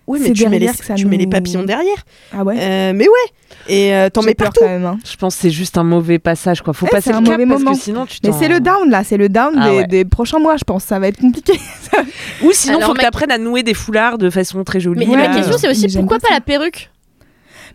[0.09, 2.03] Oui c'est mais tu mets, les, que tu mets les papillons derrière
[2.33, 3.29] Ah ouais Euh, mais ouais
[3.67, 4.85] et euh, t'en mets partout quand même.
[4.85, 4.99] hein.
[5.09, 6.73] Je pense que c'est juste un mauvais passage, quoi.
[6.73, 7.75] Faut Ouais, passer le un cap mauvais parce moment.
[7.75, 9.87] que sinon tu Mais c'est le down là, c'est le down Ah des, ouais.
[9.87, 10.83] des prochains mois, je pense.
[10.83, 11.53] Ça va être compliqué.
[12.43, 15.05] Ou sinon, Alors, faut que ma- t'apprennes à nouer des foulards de façon très jolie.
[15.05, 16.89] Mais Ouais, ma question, c'est aussi pourquoi pas pas la perruque?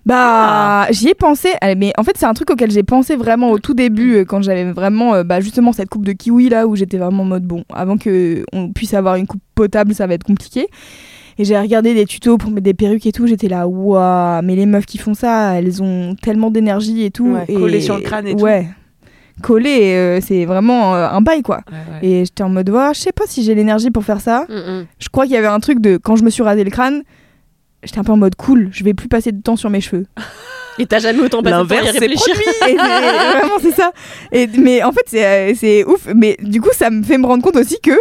[0.06, 3.58] Bah, j'y ai pensé, mais en fait, c'est un truc auquel j'ai pensé vraiment au
[3.58, 6.76] tout début, euh, quand j'avais vraiment, euh, bah, justement, cette coupe de kiwi là, où
[6.76, 10.14] j'étais vraiment en mode bon, avant que on puisse avoir une coupe potable, ça va
[10.14, 10.66] être compliqué.
[11.38, 14.54] Et j'ai regardé des tutos pour mettre des perruques et tout, j'étais là, waouh, mais
[14.56, 17.32] les meufs qui font ça, elles ont tellement d'énergie et tout.
[17.34, 17.54] Ouais, et...
[17.54, 18.42] collées sur le crâne et tout.
[18.42, 18.68] Ouais.
[19.42, 21.62] Collé, euh, c'est vraiment euh, un bail quoi.
[21.68, 22.08] Ouais, ouais.
[22.08, 24.46] Et j'étais en mode, ouais, je sais pas si j'ai l'énergie pour faire ça.
[24.48, 24.86] Mm, mm.
[25.00, 27.02] Je crois qu'il y avait un truc de quand je me suis rasé le crâne,
[27.82, 30.06] j'étais un peu en mode cool, je vais plus passer de temps sur mes cheveux.
[30.78, 32.34] Et t'as jamais autant passé de temps à y L'inverse, c'est réfléchir.
[32.68, 33.92] Et vraiment, c'est ça.
[34.32, 36.08] Et, mais en fait, c'est euh, c'est ouf.
[36.14, 37.92] Mais du coup, ça me fait me rendre compte aussi que,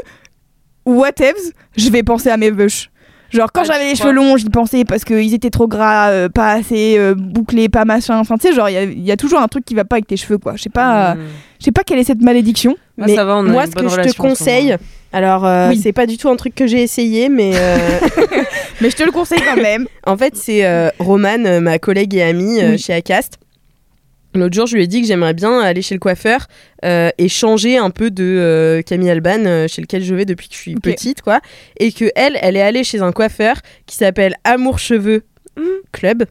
[0.85, 2.89] whatevs, je vais penser à mes veuches.
[3.33, 6.09] Genre, quand Ah, j'avais les crois cheveux longs, j'y pensais parce qu'ils étaient trop gras,
[6.11, 8.17] euh, pas assez euh, bouclés, pas machin.
[8.19, 9.85] Enfin, tu sais, genre, il y a- il y, a toujours un truc qui va
[9.85, 10.53] pas avec tes cheveux, quoi.
[10.55, 11.19] Je sais pas, Mmh.
[11.59, 12.75] je sais pas quelle est cette malédiction.
[12.97, 14.75] Moi, mais ça va, on a moi une ce bonne que je te conseille
[15.11, 15.79] alors euh, Oui.
[15.81, 17.77] c'est pas du tout un truc que j'ai essayé mais euh,
[18.81, 19.87] Mais je te le conseille quand même.
[20.05, 22.77] En fait, c'est euh, Romane, ma collègue et amie euh, Oui.
[22.77, 23.37] chez Acast.
[24.35, 26.47] L'autre jour, je lui ai dit que j'aimerais bien aller chez le coiffeur
[26.85, 30.47] euh, et changer un peu de euh, Camille Alban, euh, chez lequel je vais depuis
[30.47, 31.39] que je suis petite, quoi.
[31.79, 35.23] Et que elle, elle est allée chez un coiffeur qui s'appelle Amour Cheveux
[35.91, 36.25] Club.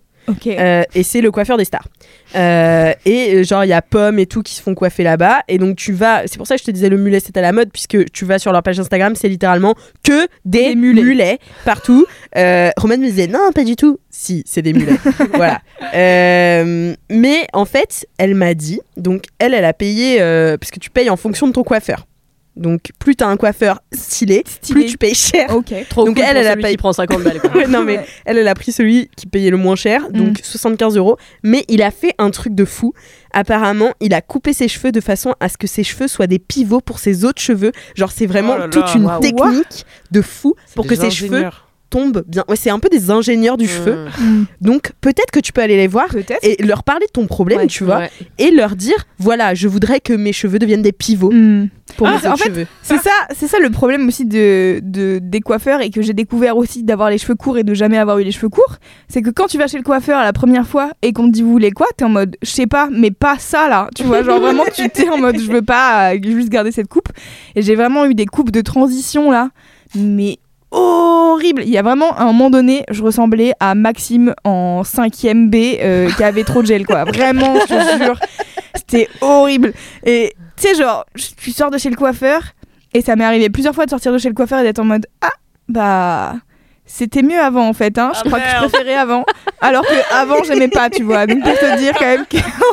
[0.46, 1.86] Euh, et c'est le coiffeur des stars.
[2.34, 5.40] Euh, et euh, genre, il y a Pomme et tout qui se font coiffer là-bas.
[5.48, 6.22] Et donc, tu vas.
[6.26, 8.24] C'est pour ça que je te disais le mulet, c'est à la mode, puisque tu
[8.24, 11.02] vas sur leur page Instagram, c'est littéralement que des, Des mulets.
[11.02, 11.38] mulets.
[11.64, 12.06] partout.
[12.36, 13.98] Euh, Romain me disait non, pas du tout.
[14.10, 14.98] Si, c'est des mulets.
[15.34, 15.60] voilà.
[15.92, 20.18] Mais en fait, elle m'a dit, donc elle, elle a payé,
[20.58, 22.06] parce que tu payes en fonction de ton coiffeur.
[22.54, 24.80] Donc, plus t'as un coiffeur stylé, Stylé.
[24.82, 25.54] plus tu payes cher.
[25.56, 25.72] Ok.
[25.88, 27.40] Trop Donc cool elle, pour elle a celui payé- qui prend 50 balles.
[27.40, 27.50] quoi.
[27.56, 28.06] Ouais, non mais Ouais.
[28.26, 31.16] elle, elle a pris celui qui payait le moins cher, donc 75 euros.
[31.42, 32.92] Mais il a fait un truc de fou.
[33.32, 36.38] Apparemment, il a coupé ses cheveux de façon à ce que ses cheveux soient des
[36.38, 37.72] pivots pour ses autres cheveux.
[37.94, 41.46] Genre, c'est vraiment Oh là là, toute une technique de fou pour que ses cheveux.
[41.92, 42.42] Tombent bien.
[42.48, 44.06] Ouais, c'est un peu des ingénieurs du cheveu.
[44.18, 44.44] Mm.
[44.62, 46.06] Donc peut-être que tu peux aller les voir
[46.42, 48.10] et leur parler de ton problème, Ouais, tu vois, Ouais.
[48.38, 51.68] et leur dire voilà, je voudrais que mes cheveux deviennent des pivots Mm.
[51.98, 52.66] pour Ah, mes en fait.
[52.82, 56.56] C'est ça, c'est ça le problème aussi de, de des coiffeurs et que j'ai découvert
[56.56, 58.76] aussi d'avoir les cheveux courts et de jamais avoir eu les cheveux courts,
[59.08, 61.42] c'est que quand tu vas chez le coiffeur la première fois et qu'on te dit
[61.42, 64.22] vous voulez quoi, t'es en mode je sais pas, mais pas ça là, tu vois,
[64.22, 67.08] genre vraiment tu t'es en mode je veux pas euh, juste garder cette coupe
[67.54, 69.50] et j'ai vraiment eu des coupes de transition là,
[69.94, 70.38] mais
[70.72, 71.62] horrible.
[71.64, 76.10] Il y a vraiment un moment donné, je ressemblais à Maxime en 5ème B euh,
[76.10, 77.04] qui avait trop de gel quoi.
[77.04, 78.18] Vraiment, je te jure,
[78.74, 79.72] c'était horrible.
[80.04, 81.04] Et tu sais, genre,
[81.36, 82.42] tu sors de chez le coiffeur,
[82.94, 84.84] et ça m'est arrivé plusieurs fois de sortir de chez le coiffeur et d'être en
[84.84, 85.32] mode Ah,
[85.68, 86.34] bah,
[86.84, 88.12] c'était mieux avant en fait, hein.
[88.14, 89.24] Je Ah, crois que je préférais avant.
[89.60, 91.26] Alors que avant, j'aimais pas, tu vois.
[91.26, 92.24] Donc, pour te dire quand même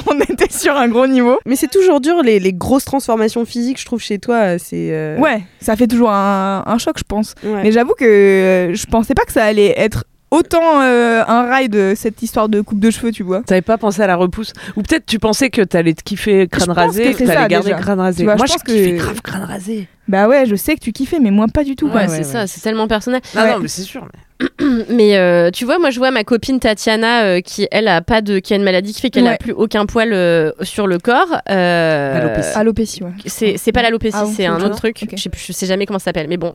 [0.03, 1.37] qu'on était sur un gros niveau.
[1.45, 5.17] Mais c'est toujours dur les, les grosses transformations physiques, je trouve chez toi, c'est euh,
[5.17, 7.35] Ouais, ça fait toujours un, un choc, je pense.
[7.43, 7.63] ouais.
[7.63, 11.95] Mais j'avoue que euh, je pensais pas que ça allait être autant euh, un ride,
[11.95, 13.41] cette histoire de coupe de cheveux, tu vois.
[13.43, 14.53] T'avais pas pensé à la repousse?
[14.75, 17.39] Ou peut-être tu pensais que t'allais te kiffer crâne Je rasé, que que c'est t'allais
[17.41, 17.79] ça, garder déjà.
[17.79, 18.23] crâne rasé.
[18.25, 19.87] Vois, Moi je je pense que- kiffais grave crâne rasé.
[20.09, 21.87] Bah ouais, je sais que tu kiffais, mais moi pas du tout.
[21.87, 23.21] Ouais, c'est ça, c'est tellement personnel.
[23.35, 23.51] Non, Ouais.
[23.53, 24.01] non, mais c'est sûr.
[24.03, 24.19] mais-
[24.89, 28.21] Mais euh, tu vois, moi je vois ma copine Tatiana euh, qui elle a pas
[28.21, 29.37] de qui a une maladie qui fait qu'elle a Ouais.
[29.37, 31.41] plus aucun poil euh, sur le corps.
[31.49, 32.57] Euh, Alopécie.
[32.57, 33.09] Alopécie, ouais.
[33.25, 35.05] c'est c'est pas l'alopécie, Ah c'est un autre truc.
[35.13, 36.53] Je sais plus, je sais jamais comment ça s'appelle, mais bon.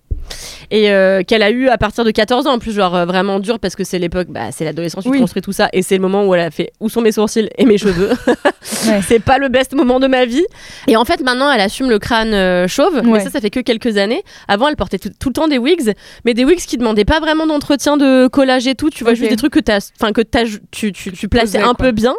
[0.71, 3.39] Et euh, qu'elle a eu à partir de 14 ans en plus, genre euh, vraiment
[3.39, 5.21] dur parce que c'est l'époque, bah c'est l'adolescence, tu Oui.
[5.21, 7.51] construis tout ça et c'est le moment où elle a fait où sont mes sourcils
[7.59, 8.13] et mes cheveux?
[8.27, 9.01] Ouais.
[9.07, 10.47] c'est pas le best moment de ma vie.
[10.87, 13.61] Et en fait maintenant elle assume le crâne euh, chauve, mais ça ça fait que
[13.61, 14.23] quelques années.
[14.49, 15.93] Avant, elle portait tout, tout le temps des wigs,
[16.25, 18.91] mais des wigs qui demandaient pas vraiment d'entretien de collage et tout.
[18.91, 21.63] Tu vois, juste des trucs que, t'as- enfin, que t'as- tu, tu, tu plaçais posais,
[21.71, 21.87] un quoi.
[21.87, 22.15] peu bien.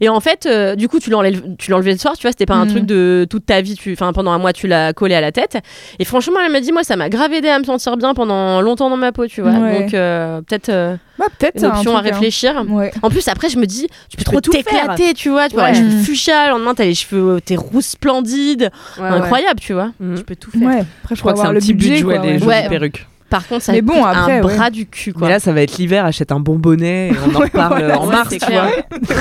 [0.00, 2.46] Et en fait, euh, du coup, tu l'enlèves- tu l'enlevais le soir, tu vois, c'était
[2.46, 2.70] pas un Mhm.
[2.70, 5.32] truc de toute ta vie, tu- enfin, pendant un mois, tu l'as collé à la
[5.32, 5.58] tête.
[5.98, 8.60] Et franchement, elle m'a dit, moi, ça m'a grave aidé à me sentir bien pendant
[8.60, 9.52] longtemps dans ma peau, tu vois.
[9.52, 9.80] Ouais.
[9.82, 12.02] Donc, euh, peut-être euh, Bah, peut-être une option à hein.
[12.02, 12.64] réfléchir.
[12.68, 12.92] Ouais.
[13.02, 15.48] En plus, après, je me dis, tu peux trop tout t'éclater, tu vois.
[15.48, 15.72] Tu vois, Ouais.
[15.72, 16.02] les cheveux Mm.
[16.02, 18.70] fuchsia, le lendemain, t'as les cheveux, t'es rousse splendide.
[19.00, 19.90] Ouais, Incroyable, tu vois.
[20.16, 20.57] Tu peux tout faire.
[20.66, 22.38] Ouais, après, Je crois que c'est un le petit budget, quoi, les ouais.
[22.38, 22.68] jolies Ouais.
[22.68, 23.06] perruques.
[23.30, 24.54] Par contre, ça Mais bon, coûte après, un ouais.
[24.56, 25.26] bras du cul, quoi.
[25.28, 28.00] Mais là, ça va être l'hiver, achète un bon bonnet et on en reparle Voilà,
[28.00, 28.68] en ouais, mars, tu vois.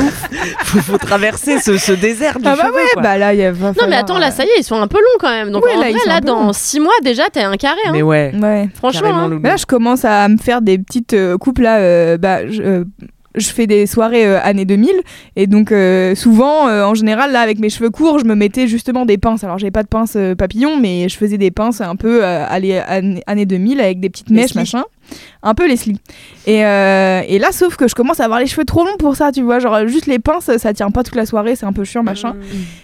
[0.63, 3.01] faut, faut traverser ce, ce désert du Ah bah cheveu, ouais, quoi.
[3.01, 3.51] bah là, il y a.
[3.51, 5.29] va Non, mais attends, là, euh, ça y est, ils sont un peu longs quand
[5.29, 5.51] même.
[5.51, 6.53] Donc, Ouais, en là, vrai, là, dans longs.
[6.53, 7.79] 6 mois, déjà, t'as un carré.
[7.85, 7.91] Hein.
[7.91, 8.69] Mais ouais, Ouais.
[8.75, 9.39] Franchement, hein.
[9.41, 11.77] Mais là, je commence à me faire des petites euh, coupes là.
[11.79, 12.83] euh, bah, je, euh,
[13.37, 14.91] je fais des soirées euh, années 2000
[15.35, 18.67] et donc euh, souvent, euh, en général, là, avec mes cheveux courts, je me mettais
[18.67, 19.43] justement des pinces.
[19.43, 22.45] Alors, j'avais pas de pinces euh, papillons, mais je faisais des pinces un peu euh,
[22.47, 22.81] années
[23.27, 24.83] années 2000 avec des petites mèches, machin.
[25.43, 25.99] Un peu Leslie.
[26.45, 29.15] Et, euh, et là, sauf que je commence à avoir les cheveux trop longs pour
[29.15, 29.59] ça, tu vois.
[29.59, 32.35] Genre, juste les pinces, ça tient pas toute la soirée, c'est un peu chiant, machin.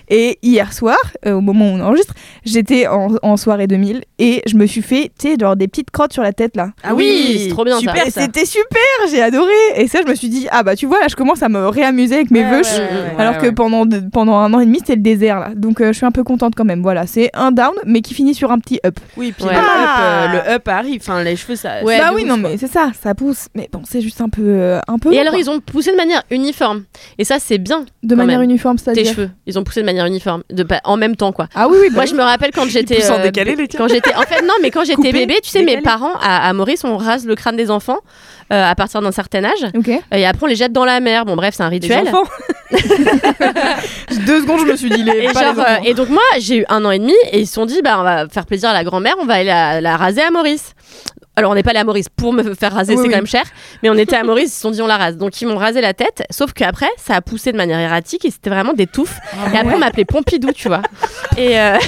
[0.09, 2.13] Et hier soir, euh, au moment où on enregistre,
[2.45, 5.91] j'étais en, en soirée 2000 et je me suis fait, tu sais, genre des petites
[5.91, 6.69] crottes sur la tête là.
[6.84, 9.51] Ah oui, c'est trop bien, super, C'était super, j'ai adoré.
[9.76, 11.67] Et ça, je me suis dit, ah bah tu vois, là, je commence à me
[11.67, 12.61] réamuser avec mes Ouais, vœux.
[12.61, 12.80] ouais, ouais,
[13.15, 13.15] ouais.
[13.21, 15.49] alors Ouais, que pendant, de- pendant un an et demi, c'était le désert là.
[15.55, 16.82] Donc euh, je suis un peu contente quand même.
[16.82, 18.99] Voilà, c'est un down, mais qui finit sur un petit up.
[19.17, 19.53] Oui, puis Ouais.
[19.53, 20.24] le, up, Ah.
[20.24, 21.01] euh, le up arrive.
[21.01, 21.84] Enfin, les cheveux, ça.
[21.84, 22.49] Ouais, bah oui, ouf, non, quoi.
[22.51, 23.47] mais c'est ça, ça pousse.
[23.55, 24.41] Mais bon, c'est juste un peu.
[24.43, 25.41] euh, un peu Et long, alors, quoi.
[25.41, 26.84] ils ont poussé de manière uniforme.
[27.18, 27.86] Et ça, c'est bien.
[28.03, 28.49] De manière même.
[28.49, 29.05] uniforme, Tes c'est-à-dire.
[29.14, 29.30] cheveux.
[29.45, 30.43] Ils ont poussé de manière uniforme.
[30.51, 31.47] De, pas- en même temps, quoi.
[31.55, 32.09] Ah oui, oui, bah Moi, oui.
[32.09, 33.09] je me rappelle quand j'étais.
[33.09, 34.14] en euh, décalé, les tiens quand j'étais.
[34.16, 36.84] En fait, non, mais quand j'étais Coupé, bébé, tu sais, mes parents à, à Maurice,
[36.84, 37.99] on rase le crâne des enfants
[38.51, 39.66] euh, à partir d'un certain âge.
[39.76, 39.89] Ok.
[40.11, 41.26] Et après, on les jette dans la mer.
[41.26, 42.07] Bon, bref, c'est un Les rituel.
[42.07, 42.24] enfants.
[44.26, 45.26] Deux secondes, je me suis dit, les.
[45.26, 45.72] Et, pas genre, les enfants.
[45.72, 47.82] euh, et donc moi j'ai eu un an et demi et ils se sont dit
[47.84, 50.32] bah on va faire plaisir à la grand-mère, on va aller la, la raser à
[50.32, 50.74] Maurice.
[51.36, 53.09] Alors on n'est pas allé à Maurice pour me faire raser, Oui, c'est oui.
[53.09, 53.43] quand même cher,
[53.81, 55.17] mais on était à Maurice, ils se sont dit on la rase.
[55.17, 58.31] Donc ils m'ont rasé la tête, sauf qu'après ça a poussé de manière erratique et
[58.31, 59.17] c'était vraiment des touffes.
[59.53, 60.81] et après on m'appelait Pompidou, tu vois.
[61.38, 61.77] Et, euh,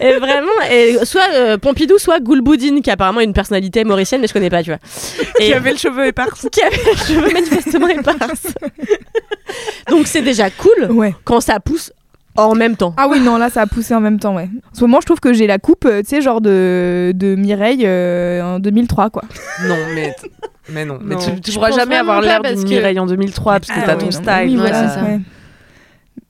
[0.00, 4.26] et vraiment, et soit euh, Pompidou, soit Goulboudine, qui apparemment est une personnalité mauricienne, mais
[4.26, 4.78] je connais pas, tu vois.
[5.38, 6.34] Qui Et avait le cheveu épars.
[6.52, 8.46] qui avait les cheveux manifestement éparses.
[9.90, 11.14] Donc c'est déjà cool Ouais.
[11.24, 11.92] quand ça pousse
[12.36, 12.94] en même temps.
[12.96, 14.48] Ah oui, non, là, ça a poussé en même temps, ouais.
[14.72, 17.34] En ce moment, je trouve que j'ai la coupe, euh, tu sais, genre de, de
[17.34, 19.22] Mireille euh, en 2003, quoi.
[19.66, 20.14] Non, mais.
[20.70, 21.20] Mais non, mais Non.
[21.20, 23.92] tu, tu pourras jamais avoir l'air d'une que- Mireille en 2003 parce que Ah t'as
[23.92, 24.26] ouais, ton non, style.
[24.46, 25.02] oui, Ouais, c'est ça.
[25.04, 25.20] ouais.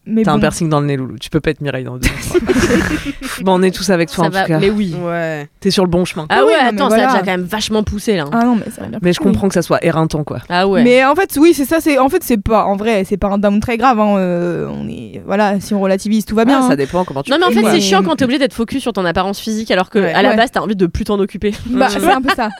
[0.07, 0.31] T'as bon.
[0.33, 1.17] un piercing dans le nez, Loulou.
[1.19, 2.41] Tu peux pas être Mireille dans 2003.
[3.43, 4.59] bon, on est tous avec toi Ça en va, tout cas.
[4.59, 4.95] mais oui.
[5.03, 5.49] Ouais.
[5.61, 6.27] T'es sur le bon chemin.
[6.29, 7.05] Ah oui, ouais, non, attends, ça voilà.
[7.05, 8.27] a déjà quand même vachement poussé là.
[8.33, 8.99] Ah non, mais ça va bien.
[9.01, 10.41] Mais je comprends que ça soit éreintant, quoi.
[10.51, 10.83] Ah ouais.
[10.85, 11.81] Mais en fait, oui, c'est ça.
[11.81, 13.99] C'est en fait, c'est pas en vrai, c'est pas un down très grave.
[13.99, 16.59] hein, euh, on est voilà, si on relativise, tout va bien.
[16.61, 16.69] Ah, hein.
[16.69, 18.83] ça dépend comment tu non mais en fait c'est chiant quand t'es obligé d'être focus
[18.83, 20.13] sur ton apparence physique alors que Ouais.
[20.13, 20.37] à la Ouais.
[20.37, 21.53] base t'as envie de plus t'en occuper.
[21.71, 22.51] Bah, c'est un peu ça.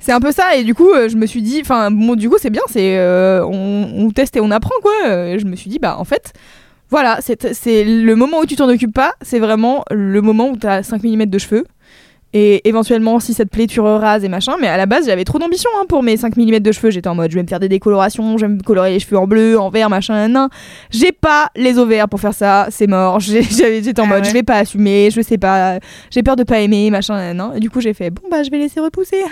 [0.00, 0.56] C'est un peu ça.
[0.56, 2.62] Et du coup, euh, je me suis dit, enfin, bon, du coup, c'est bien.
[2.70, 4.92] C'est euh, on, teste et on apprend, quoi.
[5.04, 6.32] Je me suis dit, bah, en fait,
[6.90, 9.12] voilà, c'est le moment où tu t'en occupes pas.
[9.22, 11.64] C'est vraiment le moment où t'as 5 mm de cheveux.
[12.38, 14.56] Et éventuellement, si ça te plaît, tu rases et machin.
[14.60, 16.90] Mais à la base, j'avais trop d'ambition hein, pour mes 5 mm de cheveux.
[16.90, 19.16] J'étais en mode, je vais me faire des décolorations, je vais me colorer les cheveux
[19.16, 20.48] en bleu, en vert, machin, nan.
[20.90, 23.20] J'ai pas les ovaires pour faire ça, c'est mort.
[23.20, 24.28] J'étais en Ah mode, ouais.
[24.28, 25.78] je vais pas assumer, je sais pas,
[26.10, 27.52] j'ai peur de pas aimer, machin, nan.
[27.56, 29.22] Et du coup, j'ai fait, bon, bah, je vais laisser repousser.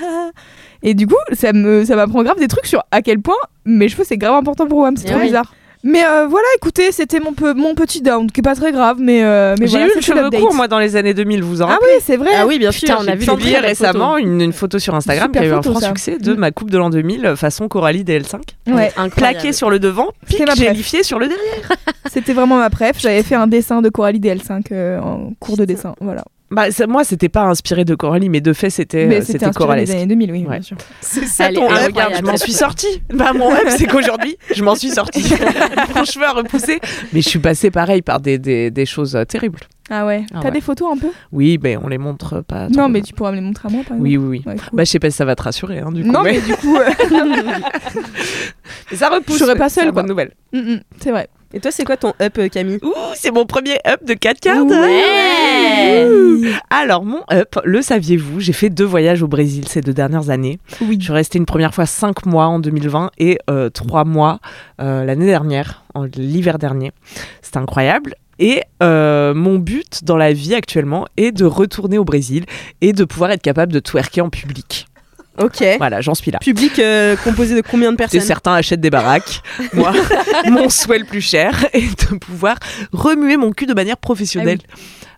[0.82, 3.36] Et du coup, ça me ça m'apprend grave des trucs sur à quel point
[3.66, 4.90] mes cheveux, c'est grave important pour moi.
[4.96, 5.52] C'est trop bizarre.
[5.86, 8.96] Mais euh, voilà, écoutez, c'était mon, peu, mon petit down, qui est pas très grave,
[9.00, 11.60] mais, euh, mais J'ai voilà, eu le cheveu court, moi, dans les années 2000, vous
[11.60, 12.30] en Ah rappelez oui, c'est vrai.
[12.34, 12.96] Ah oui, bien Putain, sûr.
[13.00, 15.42] on a j'ai vu pu des en publié récemment une, une photo sur Instagram Super
[15.42, 15.88] qui a eu un franc ça.
[15.88, 18.40] succès de ma coupe de l'an 2000 euh, façon Coralie DL5.
[18.68, 18.92] Ouais.
[19.14, 20.08] Plaquée sur le devant,
[20.56, 21.72] gélifiée sur le derrière.
[22.10, 22.96] C'était vraiment ma préf.
[22.98, 25.94] J'avais fait un dessin de Coralie DL5 euh, en cours de dessin.
[26.00, 26.24] Voilà.
[26.54, 29.84] Bah, ça- moi, c'était pas inspiré de Coralie, mais de fait, c'était euh, c'était inspiré
[29.84, 30.50] des années 2000, oui, Ouais.
[30.58, 30.76] bien sûr.
[31.00, 33.02] C'est ça ton incroyable, regarde, je m'en suis sortie.
[33.14, 35.24] Bah, mon up, c'est qu'aujourd'hui, je m'en suis sortie.
[35.96, 36.80] Mon cheveu a repoussé.
[37.12, 39.60] Mais je suis passée pareil par des, des, des choses euh, terribles.
[39.90, 40.24] Ah ouais.
[40.32, 40.54] Ah T'as ouais.
[40.54, 41.08] des photos un peu?
[41.32, 42.68] Oui, mais on les montre pas.
[42.68, 44.02] Non, mais tu pourras me les montrer à moi, par exemple.
[44.02, 44.42] Oui, oui, oui.
[44.46, 44.68] Ouais, cool.
[44.72, 46.10] Bah, je sais pas si ça va te rassurer, hein, du coup.
[46.10, 46.32] non, mais...
[46.32, 46.90] mais du coup, euh,
[48.90, 49.38] mais ça repousse.
[49.38, 50.32] Je serais pas seule, bonne nouvelle.
[50.52, 51.28] mm, mm, c'est vrai.
[51.54, 54.40] Et toi, c'est quoi ton up, euh, Camille Ouh, c'est mon premier up de 4
[54.40, 54.82] quarts d'heure.
[54.82, 56.04] Ouais.
[56.04, 56.44] Ouh.
[56.68, 60.58] Alors, mon up, le saviez-vous J'ai fait deux voyages au Brésil ces deux dernières années.
[60.80, 60.96] Oui.
[60.98, 63.38] Je suis restée une première fois 5 mois en 2020 et
[63.72, 64.40] 3 mois
[64.80, 65.84] euh, l'année dernière,
[66.16, 66.92] l'hiver dernier.
[67.40, 68.16] C'était incroyable.
[68.38, 72.44] Et euh, mon but dans la vie actuellement est de retourner au Brésil
[72.80, 74.88] et de pouvoir être capable de twerker en public.
[75.38, 75.64] Ok.
[75.78, 76.38] Voilà, j'en suis là.
[76.38, 79.42] Public euh, composé de combien de Et personnes certains achètent des baraques.
[79.72, 79.92] Moi,
[80.48, 82.56] mon souhait le plus cher est de pouvoir
[82.92, 84.58] remuer mon cul de manière professionnelle.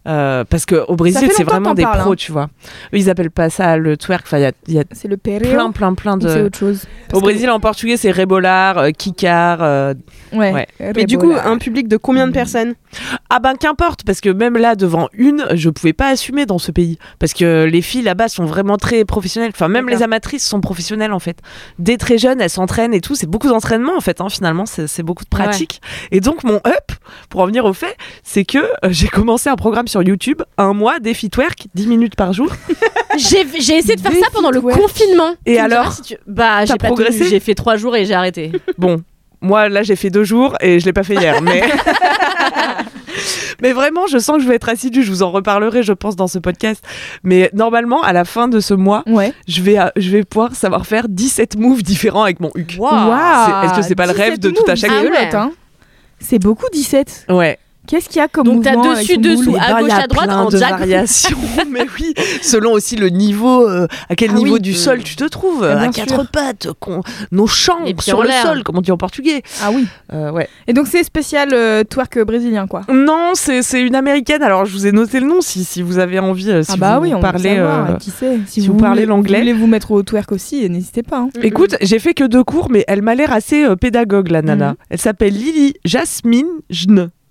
[0.07, 2.17] Euh, parce que au Brésil, c'est vraiment des parles, pros, hein.
[2.17, 2.45] tu vois.
[2.93, 4.23] Eux, ils appellent pas ça le twerk.
[4.27, 5.51] Enfin, il y a, il y a C'est le perreo.
[5.53, 6.29] plein, plein, plein de.
[6.29, 6.87] C'est autre chose?
[7.13, 9.59] Au Brésil, en portugais, c'est rebolar, euh, kikar.
[9.63, 9.95] euh,
[10.33, 10.53] Ouais.
[10.53, 10.67] Ouais.
[10.95, 12.75] Mais du coup, un public de combien de personnes?
[13.31, 16.71] Ah ben qu'importe, parce que même là, devant une, je pouvais pas assumer dans ce
[16.73, 16.99] pays.
[17.19, 19.51] Parce que les filles là-bas sont vraiment très professionnelles.
[19.53, 21.39] Enfin, même les amatrices sont professionnelles en fait.
[21.79, 23.15] Dès très jeunes, elles s'entraînent et tout.
[23.15, 24.67] C'est beaucoup d'entraînement en fait, hein, finalement.
[24.67, 25.81] C'est c'est beaucoup de pratique.
[26.11, 26.93] Et donc, mon up,
[27.29, 30.73] pour en venir au fait, c'est que euh, j'ai commencé un programme sur YouTube, un
[30.73, 32.49] mois, défi twerk, 10 minutes par jour.
[33.19, 34.79] J'ai essayé de faire ça pendant le twerk.
[34.81, 35.35] confinement.
[35.47, 37.25] Et Tu alors diras si tu- Bah, j'ai progressé.
[37.29, 38.53] J'ai fait trois jours et j'ai arrêté.
[38.79, 39.03] Bon,
[39.41, 41.63] moi là j'ai fait deux jours et je l'ai pas fait hier, mais.
[43.63, 45.03] Mais vraiment, je sens que je vais être assidue.
[45.03, 46.85] Je vous en reparlerai, je pense, dans ce podcast.
[47.23, 49.33] Mais normalement, à la fin de ce mois, Ouais.
[49.49, 52.73] je vais, euh, je vais pouvoir savoir faire 17 moves différents avec mon huc.
[52.75, 55.35] Est-ce que c'est pas le rêve 17 de tout à chaque Ah ouais.
[55.35, 55.53] Hein.
[56.21, 57.27] C'est beaucoup 17.
[57.31, 57.59] Ouais.
[57.87, 59.81] Qu'est-ce qu'il y a comme Donc, t'as mouvement avec dessus, dessous, boule à Eh ben,
[59.83, 61.39] gauche, à droite, en de variations.
[61.71, 64.61] mais oui, selon aussi le niveau, euh, à quel Ah niveau oui.
[64.61, 66.27] du sol tu te trouves, Ah, à quatre sûr.
[66.31, 66.69] pattes,
[67.33, 69.43] nos champs sur le sol, comme on dit en portugais.
[69.63, 69.87] Ah oui.
[70.13, 70.49] Euh, ouais.
[70.67, 72.83] Et donc c'est spécial euh, twerk brésilien quoi.
[72.93, 74.43] Non, c'est c'est une américaine.
[74.43, 76.45] Alors je vous ai noté le nom si, si vous avez envie.
[76.65, 77.51] Si ah bah vous oui, on parlez.
[77.51, 78.39] veut savoir, euh, qui c'est.
[78.47, 79.37] si vous parlez voulez- l'anglais.
[79.39, 81.19] Vous voulez vous mettre au twerk aussi, n'hésitez pas.
[81.19, 81.29] hein.
[81.43, 84.71] Écoute, j'ai fait que deux cours, mais elle m'a l'air assez euh, pédagogue, la nana.
[84.71, 84.77] Mhm.
[84.91, 87.11] Elle s'appelle Lily Jasmine Jne.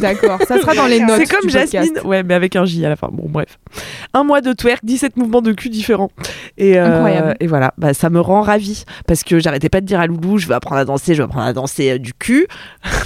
[0.00, 1.16] D'accord, ça sera dans les notes.
[1.18, 1.72] C'est comme du podcast.
[1.72, 3.08] Jasmine, ouais, mais avec un J à la fin.
[3.12, 3.58] Bon, bref.
[4.14, 6.10] Un mois de twerk, 17 mouvements de cul différents.
[6.58, 7.36] Et, euh, Incroyable.
[7.40, 8.84] Et voilà, bah, ça me rend ravie.
[9.06, 11.24] Parce que j'arrêtais pas de dire à Loulou, je veux apprendre à danser, je veux
[11.28, 12.46] apprendre à danser euh, du cul.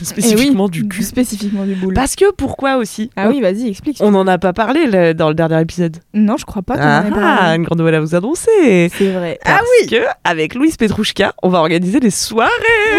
[0.02, 1.02] Spécifiquement Eh oui, du cul.
[1.02, 1.94] Spécifiquement du boule.
[1.94, 3.98] Parce que pourquoi aussi Ah oui, vas-y, explique.
[4.00, 5.96] On n'en a pas parlé le- dans le dernier épisode.
[6.14, 6.82] Non, je crois pas qu'on
[7.14, 8.90] en Ah, une grande nouvelle à vous annoncer.
[8.96, 9.38] C'est vrai.
[9.44, 12.50] Parce que avec Louise Petrouchka, on va organiser des soirées.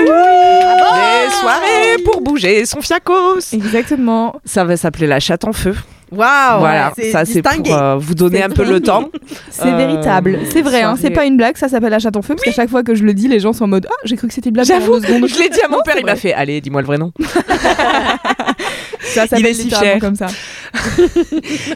[0.05, 3.39] des soirées pour bouger son fiacos.
[3.68, 4.36] Exactement.
[4.45, 5.76] Ça va s'appeler la chatte en feu.
[6.09, 9.09] Waouh voilà, ça c'est pour euh, vous donner un peu le temps.
[9.49, 10.39] C'est Euh, véritable.
[10.49, 12.51] C'est vrai, hein, c'est pas une blague, ça s'appelle la chatte en feu, parce qu'à
[12.53, 14.34] chaque fois que je le dis, les gens sont en mode Ah, j'ai cru que
[14.34, 14.65] c'était une blague.
[14.68, 17.11] J'avoue, je l'ai dit à mon père, il m'a fait Allez, dis-moi le vrai nom.
[19.01, 19.99] Ça s'appelle Il est si fier.
[19.99, 20.28] comme ça.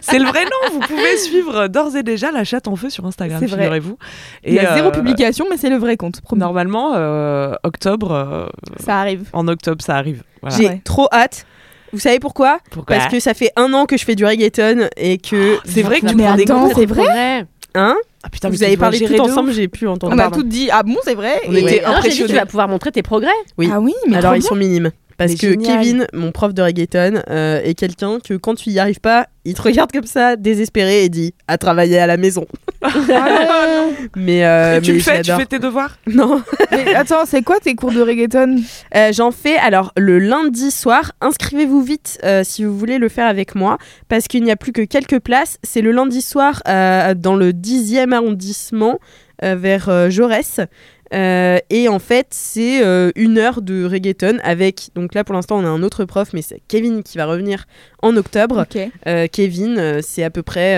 [0.02, 0.74] C'est le vrai nom.
[0.74, 3.58] Vous pouvez suivre d'ores et déjà la chatte en feu sur Instagram, C'est vrai.
[3.64, 3.98] figurez-vous.
[4.46, 6.22] Il y a zéro euh, publication, mais c'est le vrai compte.
[6.36, 8.46] Normalement, euh, octobre, euh,
[8.84, 9.24] Ça arrive.
[9.34, 10.24] en octobre, ça arrive.
[10.42, 10.56] Voilà.
[10.58, 10.82] J'ai Ouais.
[10.84, 11.46] trop hâte.
[11.94, 12.60] Vous savez pourquoi?
[12.72, 12.96] Pourquoi?
[12.98, 15.58] Parce que ça fait un an que je fais du reggaeton et que.
[15.66, 16.74] C'est vrai que tu prends des attends, cours.
[16.78, 17.96] c'est vrai Hein?
[18.24, 20.14] Ah putain, mais Vous avez parlé tout de ensemble, j'ai pu entendre.
[20.14, 20.70] On a tout dit.
[20.72, 21.42] Ah bon, c'est vrai?
[21.48, 22.30] On Et- était Non, dit, impressionnés.
[22.30, 23.32] tu vas pouvoir montrer tes progrès.
[23.58, 23.70] Oui.
[23.74, 24.50] Ah oui, mais Alors trop ils bien.
[24.50, 24.92] sont minimes.
[25.22, 25.80] Parce Mais que génial.
[25.82, 29.54] Kevin, mon prof de reggaeton, euh, est quelqu'un que quand tu y arrives pas, il
[29.54, 32.48] te regarde comme ça, désespéré, et dit à travailler à la maison.
[34.16, 35.98] mais euh, Et tu mais le fais, tu fais tes devoirs?
[36.08, 36.42] Non.
[36.72, 38.56] Mais attends, c'est quoi tes cours de reggaeton?
[38.96, 41.12] Euh, J'en fais alors le lundi soir.
[41.22, 43.78] Inscrivez-vous vite euh, si vous voulez le faire avec moi
[44.10, 45.60] parce qu'il n'y a plus que quelques places.
[45.64, 49.00] C'est le lundi soir euh, dans le 10e arrondissement
[49.44, 50.60] euh, vers euh, Jaurès.
[51.14, 54.90] Euh, et en fait, c'est euh, une heure de reggaeton avec.
[54.96, 57.66] Donc là, pour l'instant, on a un autre prof, mais c'est Kevin qui va revenir
[58.02, 58.62] en octobre.
[58.62, 58.82] Ok.
[59.08, 60.78] Euh, Kevin, c'est à peu près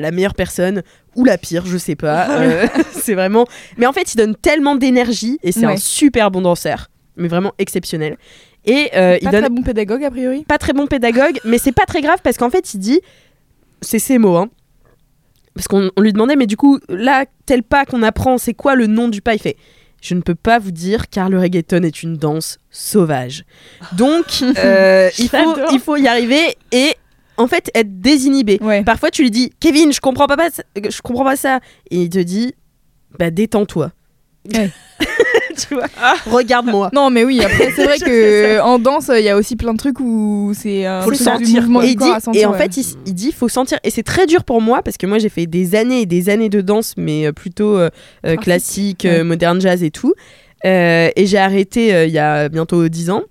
[0.00, 0.82] la meilleure personne
[1.14, 2.40] ou la pire, je sais pas.
[2.40, 3.46] Euh, c'est vraiment.
[3.76, 5.72] Mais en fait, il donne tellement d'énergie et c'est Ouais.
[5.74, 8.16] un super bon danseur, mais vraiment exceptionnel.
[8.64, 10.44] Et euh, il Pas donne très bon pédagogue a priori?
[10.44, 13.00] pas très bon pédagogue, mais c'est pas très grave parce qu'en fait, il dit,
[13.80, 14.48] c'est ses mots, hein.
[15.54, 18.74] Parce qu'on on lui demandait, mais du coup, là, tel pas qu'on apprend, c'est quoi
[18.74, 19.34] le nom du pas?
[19.34, 19.56] Il fait,
[20.00, 23.44] je ne peux pas vous dire car le reggaeton est une danse sauvage.
[23.96, 24.26] Donc,
[24.58, 25.70] euh, il, faut, J'adore.
[25.72, 26.94] il faut y arriver et
[27.36, 28.58] en fait être désinhibé.
[28.60, 28.82] Ouais.
[28.84, 32.02] Parfois, tu lui dis, Kevin, je comprends pas, pas ça- je comprends pas ça, et
[32.02, 32.54] il te dit,
[33.18, 33.90] bah détends-toi.
[34.54, 34.70] Ouais.
[35.68, 35.86] tu vois,
[36.26, 36.90] regarde-moi.
[36.92, 39.78] Non, mais oui, après, c'est vrai que en danse, il y a aussi plein de
[39.78, 41.64] trucs où c'est un faut le du sentir.
[41.82, 42.58] Et, il dit, sentir, et en ouais.
[42.58, 43.78] fait, il, il dit faut sentir.
[43.84, 46.28] Et c'est très dur pour moi parce que moi, j'ai fait des années et des
[46.30, 47.90] années de danse, mais euh, plutôt euh,
[48.26, 49.02] euh, Classique.
[49.04, 49.20] Ouais.
[49.20, 50.14] euh, moderne jazz et tout.
[50.64, 53.22] Euh, et j'ai arrêté euh, il y a bientôt 10 ans.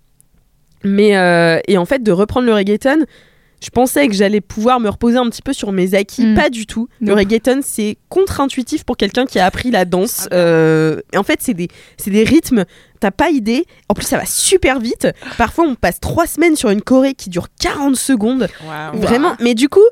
[0.84, 3.06] Mais euh, et en fait, de reprendre le reggaeton,
[3.62, 6.26] je pensais que j'allais pouvoir me reposer un petit peu sur mes acquis.
[6.26, 6.36] Mm.
[6.36, 6.88] Pas du tout.
[7.02, 10.28] Le reggaeton, c'est contre-intuitif pour quelqu'un qui a appris la danse.
[10.32, 12.66] Euh, et en fait, c'est des, c'est des rythmes,
[13.00, 13.66] t'as pas idée.
[13.90, 15.08] En plus, ça va super vite.
[15.38, 18.48] Parfois, on passe trois semaines sur une choré qui dure 40 secondes.
[18.94, 19.36] Vraiment.
[19.40, 19.86] Mais du coup,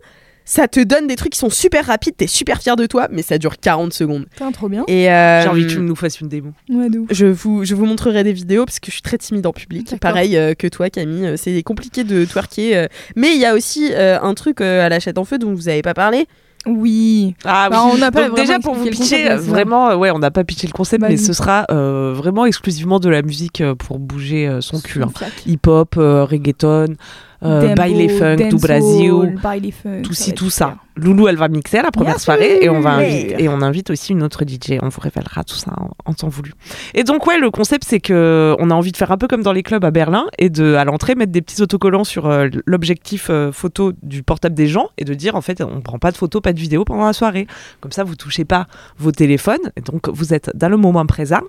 [0.45, 2.15] ça te donne des trucs qui sont super rapides.
[2.15, 4.25] T'es super fier de toi, mais ça dure 40 secondes.
[4.31, 4.83] Putain, trop bien.
[4.87, 6.51] Et euh, J'ai envie que tu nous fasses une démo.
[6.69, 7.07] Ouais, de ouf.
[7.11, 9.85] je vous, je vous montrerai des vidéos parce que je suis très timide en public.
[9.85, 9.99] D'accord.
[9.99, 11.25] Pareil euh, que toi, Camille.
[11.25, 12.77] Euh, C'est compliqué de twerker.
[12.77, 12.87] euh.
[13.15, 15.53] Mais il y a aussi euh, un truc euh, à la chatte en feu dont
[15.53, 16.27] vous avez pas parlé.
[16.67, 17.35] Oui.
[17.43, 19.45] Ah Bah, on n'a pas Donc vraiment déjà pour vous expliqué le pitcher, concept, mais
[19.45, 21.17] c'est vraiment, euh, ouais, on n'a pas pitché le concept, mais Vas-y.
[21.25, 25.03] ce sera euh, vraiment exclusivement de la musique euh, pour bouger euh, son cul.
[25.03, 25.11] hein.
[25.15, 25.31] Fiac.
[25.45, 26.95] Hip-hop, euh, reggaeton,
[27.43, 30.75] euh, baile funk dancehall, Brasil, tout ci, tout ça.
[30.97, 32.99] Loulou, elle va mixer à la première Bien soirée et on, va sûr.
[33.09, 34.77] inviter- et on invite aussi une autre DJ.
[34.81, 36.53] On vous révélera tout ça en, en temps voulu.
[36.93, 39.43] Et donc, ouais, le concept, c'est que on a envie de faire un peu comme
[39.43, 42.47] dans les clubs à Berlin et de, à l'entrée, mettre des petits autocollants sur euh,
[42.65, 46.11] l'objectif euh, photo du portable des gens et de dire, en fait, on prend pas
[46.13, 47.45] de photos, pas de vidéos pendant la soirée.
[47.81, 48.67] Comme ça, vous touchez pas
[48.97, 49.59] vos téléphones.
[49.75, 51.41] Et donc, vous êtes dans le moment présent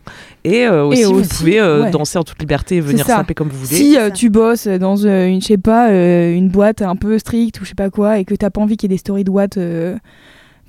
[0.43, 1.91] et euh, aussi, Et vous pouvez ouais.
[1.93, 3.77] danser en toute liberté et venir saper comme vous voulez.
[3.77, 7.65] Si tu bosses dans une, je sais pas, euh, une boîte un peu stricte ou
[7.65, 9.31] je sais pas quoi, et que t'as pas envie qu'il y ait des stories de
[9.31, 9.97] boîte euh,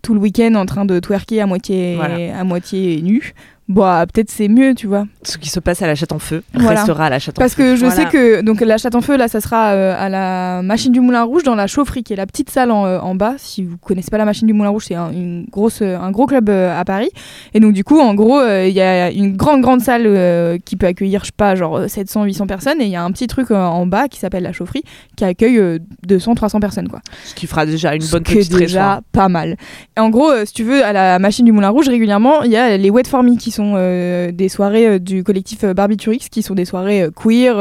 [0.02, 2.40] tout le week-end en train de twerker à moitié, Voilà.
[2.40, 3.34] à moitié nu,
[3.70, 5.06] bah peut-être c'est mieux, tu vois.
[5.24, 6.80] Ce qui se passe à la chatte en feu Voilà.
[6.80, 7.64] restera à la chatte en Parce feu.
[7.64, 7.96] que je Voilà.
[7.96, 11.02] sais que donc la chatte en feu là ça sera euh, à la machine du
[11.02, 13.64] Moulin Rouge dans la chaufferie qui est la petite salle en, euh, en bas si
[13.64, 16.26] vous connaissez pas la machine du Moulin Rouge c'est un, une grosse euh, un gros
[16.28, 17.10] club euh, à Paris
[17.54, 20.88] et donc du coup en gros il y a une grande grande salle qui peut
[20.88, 23.52] accueillir je sais pas genre 700 800 personnes et il y a un petit truc
[23.52, 24.84] en bas qui s'appelle la chaufferie
[25.16, 27.00] qui accueille euh, 200 300 personnes quoi.
[27.26, 29.58] Ce qui fera déjà une bonne Ce qui petite déjà pas mal.
[29.98, 32.56] Et en gros, si tu veux, à la machine du Moulin Rouge, régulièrement, il y
[32.58, 36.30] a les Wet For Me qui sont euh, des soirées euh, du collectif euh, Barbiturix,
[36.30, 37.58] qui sont des soirées queer,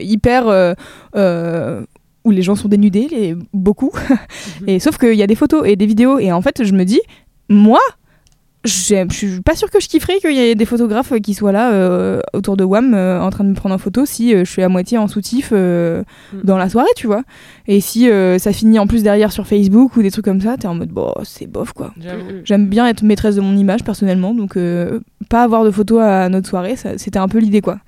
[0.00, 0.74] hyper.
[2.24, 3.92] où les gens sont dénudés, les, beaucoup.
[4.66, 6.18] et sauf qu'il y a des photos et des vidéos.
[6.18, 7.00] Et en fait, je me dis,
[7.48, 7.80] moi,
[8.64, 8.70] je
[9.12, 12.20] suis pas sûre que je kifferais qu'il y ait des photographes qui soient là euh,
[12.34, 14.62] autour de WAM euh, en train de me prendre en photo si euh, je suis
[14.62, 16.02] à moitié en soutif euh,
[16.44, 17.22] dans la soirée, tu vois.
[17.66, 20.56] Et si euh, ça finit en plus derrière sur Facebook ou des trucs comme ça,
[20.56, 21.94] t'es en mode bon, c'est bof quoi.
[22.44, 26.28] J'aime bien être maîtresse de mon image personnellement, donc euh, pas avoir de photos à
[26.28, 27.78] notre soirée, c'était un peu l'idée quoi.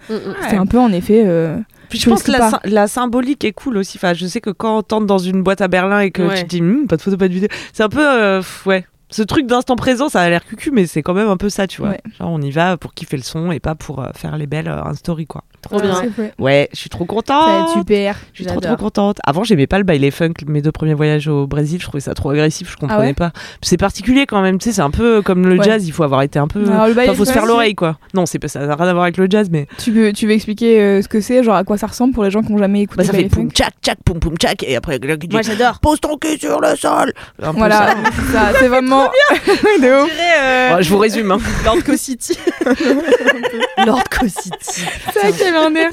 [0.42, 1.24] C'était un peu en effet.
[1.26, 1.56] euh,
[1.88, 2.50] Puis je pense que la, pas.
[2.64, 3.98] sy- la symbolique est cool aussi.
[3.98, 6.36] Enfin, je sais que quand on tente dans une boîte à Berlin et que Ouais.
[6.36, 8.84] tu te dis Hum, pas de photo, pas de vidéo, c'est un peu euh, ouais.
[9.10, 11.66] Ce truc d'instant présent, ça a l'air cucu, mais c'est quand même un peu ça,
[11.66, 11.90] tu vois.
[11.90, 12.00] Ouais.
[12.18, 14.68] Genre, on y va pour kiffer le son et pas pour euh, faire les belles
[14.68, 15.42] euh, un story, quoi.
[15.62, 15.94] Trop bien.
[16.16, 16.32] fait.
[16.38, 17.68] Ouais, je suis trop Ça va contente.
[17.68, 18.16] être super.
[18.32, 19.18] Je suis trop trop contente.
[19.26, 20.32] Avant, j'aimais pas le baile funk.
[20.46, 22.70] Mes deux premiers voyages au Brésil, je trouvais ça trop agressif.
[22.70, 23.32] Je comprenais ouais pas.
[23.60, 24.56] C'est particulier quand même.
[24.58, 25.64] Tu sais, c'est un peu comme le Ouais.
[25.64, 25.86] jazz.
[25.86, 26.60] Il faut avoir été un peu.
[26.60, 27.98] Le Enfin, faut se faire l'oreille, quoi.
[28.14, 28.64] Non, c'est pas ça.
[28.66, 31.08] n'a rien à voir avec le jazz, mais Tu veux, tu veux expliquer euh, ce
[31.08, 33.04] que c'est, genre à quoi ça ressemble pour les gens qui n'ont jamais écouté bah,
[33.04, 35.78] ça fait poum tchac tchac poum poum tchac et après quelqu'un qui dit Moi j'adore.
[35.80, 37.12] pose ton cul sur le sol.
[37.38, 37.94] Voilà, ça.
[38.14, 38.68] c'est ça, c'est
[39.00, 39.78] vraiment.
[39.80, 40.76] de ouf.
[40.76, 41.30] Ouais, je vous résume.
[41.32, 41.38] Hein.
[41.64, 42.38] Lord Co-City.
[43.86, 44.84] Lord Co-City.
[45.12, 45.90] C'est vrai qu'il y avait un air.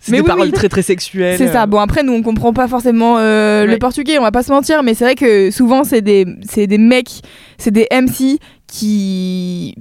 [0.00, 0.52] C'est Mais des oui, paroles oui.
[0.52, 1.36] très très sexuelles.
[1.38, 1.66] C'est ça.
[1.66, 3.72] Bon, après, nous, on comprend pas forcément euh, Ouais.
[3.72, 6.66] le portugais, on va pas se mentir, mais c'est vrai que souvent, c'est des, c'est
[6.66, 7.20] des mecs,
[7.58, 9.74] c'est des MC qui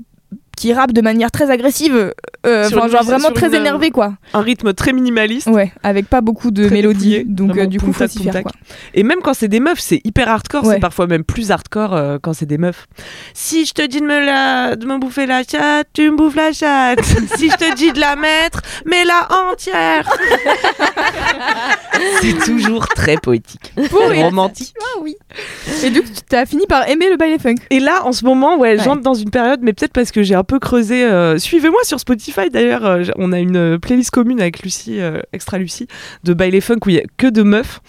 [0.57, 2.13] qui rappent de manière très agressive,
[2.45, 4.13] euh, genre musique- vraiment très une, énervé quoi.
[4.33, 5.47] Un rythme très minimaliste.
[5.47, 8.51] Ouais, avec pas beaucoup de mélodie, donc euh, vraiment du coup faut s'y faire quoi.
[8.93, 10.65] Et même quand c'est des meufs, c'est hyper hardcore.
[10.65, 10.73] Ouais.
[10.75, 12.87] C'est parfois même plus hardcore euh, quand c'est des meufs.
[13.33, 16.35] Si je te dis de me, la, de me bouffer la chatte, tu me bouffes
[16.35, 16.99] la chatte.
[17.37, 20.09] si je te dis de la mettre, mets-la entière.
[22.21, 23.73] c'est toujours très poétique.
[23.89, 24.23] Poétique.
[24.23, 24.73] romantique.
[24.81, 25.15] Ah oui.
[25.83, 27.55] Et du coup, tu as fini par aimer le baile funk.
[27.69, 28.83] Et là, en ce moment, ouais, Ouais.
[28.83, 31.03] j'entre dans une période, mais peut-être parce que j'ai un peu creusé.
[31.05, 32.85] euh, Suivez-moi sur Spotify d'ailleurs.
[32.85, 34.99] euh, on a une euh, playlist commune avec Lucie,
[35.33, 35.87] extra Lucie,
[36.23, 37.79] de baile funk où il y a que de meufs.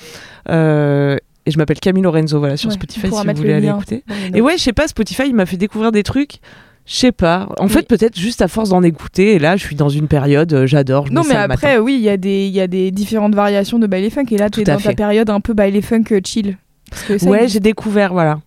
[1.46, 4.04] Et je m'appelle Camille Lorenzo, voilà, sur Ouais, Spotify si vous voulez le aller écouter.
[4.34, 6.40] Et ouais, je sais pas, Spotify, il m'a fait découvrir des trucs.
[6.84, 7.48] Je sais pas.
[7.58, 7.70] En Oui.
[7.70, 9.34] fait, peut-être juste à force d'en écouter.
[9.34, 11.06] Et là, je suis dans une période, euh, j'adore.
[11.10, 11.80] Non mais après matin.
[11.82, 14.48] oui, il y a des y a des différentes variations de baile funk et là
[14.48, 14.94] tu es dans ta fait.
[14.94, 16.56] période un peu baile funk chill.
[16.90, 18.40] Parce que ça Ouais, j'ai découvert, voilà.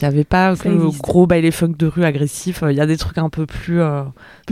[0.00, 2.62] Il n'y avait pas le gros baile funk de rue agressif.
[2.68, 3.80] Il y a des trucs un peu plus.
[3.80, 4.02] euh,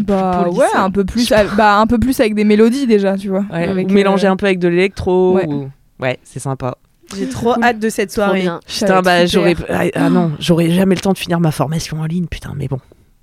[0.00, 3.28] Bah ouais, un peu plus, ah, bah un peu plus avec des mélodies déjà, tu
[3.28, 3.44] vois.
[3.52, 5.34] ouais, avec, ou mélanger euh, un peu avec de l'électro.
[5.36, 5.46] ouais.
[5.46, 5.68] ou-
[6.00, 6.76] Ouais, c'est sympa.
[7.16, 8.48] J'ai trop hâte de cette soirée.
[8.66, 9.54] Putain, bah j'aurais.
[9.68, 12.66] Ah, ah non, j'aurais jamais le temps de finir ma formation en ligne, putain, mais
[12.66, 12.78] bon.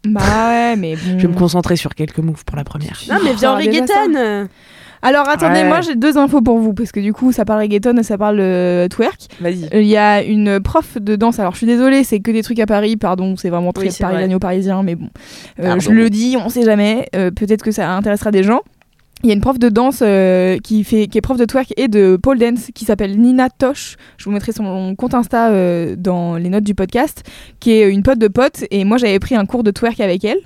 [0.06, 1.02] Bah ouais, mais bon.
[1.18, 3.00] Je vais me concentrer sur quelques moves pour la première.
[3.10, 4.48] Non, mais viens en reggaeton.
[5.04, 5.68] Alors attendez, Ouais.
[5.68, 8.18] moi j'ai deux infos pour vous parce que du coup ça parle reggaeton et ça
[8.18, 9.28] parle euh, twerk.
[9.40, 9.68] Vas-y.
[9.74, 11.40] Il y a une prof de danse.
[11.40, 13.96] Alors je suis désolée, c'est que des trucs à Paris, pardon, c'est vraiment très Oui,
[14.00, 15.10] parisien parisien, mais bon,
[15.60, 17.08] Euh, je le dis, on sait jamais.
[17.16, 18.62] euh, Peut-être que ça intéressera des gens.
[19.24, 21.74] Il y a une prof de danse euh, qui, fait, qui est prof de twerk
[21.78, 23.96] et de pole dance qui s'appelle Nina Tosh.
[24.18, 27.22] Je vous mettrai son compte Insta euh, dans les notes du podcast,
[27.60, 28.64] qui est une pote de pote.
[28.72, 30.40] Et moi, j'avais pris un cours de twerk avec elle.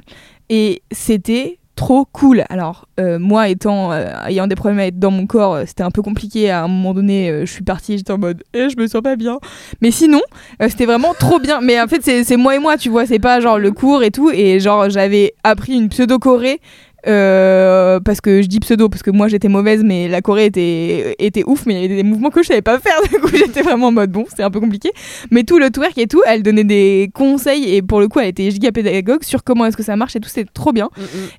[0.50, 2.44] Et c'était trop cool.
[2.50, 5.84] Alors, euh, moi, étant, euh, ayant des problèmes à être dans mon corps, euh, c'était
[5.84, 6.50] un peu compliqué.
[6.50, 9.16] À un moment donné, je suis partie, j'étais en mode, eh, je me sens pas
[9.16, 9.40] bien.
[9.82, 10.22] Mais sinon,
[10.68, 11.62] c'était vraiment trop bien.
[11.62, 14.12] Mais en fait, c'est moi et moi, tu vois, c'est pas genre le cours et
[14.12, 14.32] tout.
[14.32, 16.62] Et genre, j'avais appris une pseudo-choré
[17.08, 21.16] euh, parce que je dis pseudo parce que moi j'étais mauvaise, mais la Corée était
[21.20, 22.96] était ouf, mais il y avait des mouvements que je savais pas faire.
[23.16, 24.92] Du coup, j'étais vraiment en mode bon, c'était un peu compliqué.
[25.32, 28.30] Mais tout le twerk et tout, elle donnait des conseils et pour le coup, elle
[28.30, 30.90] était giga pédagogue sur comment est-ce que ça marche et tout, c'était trop bien.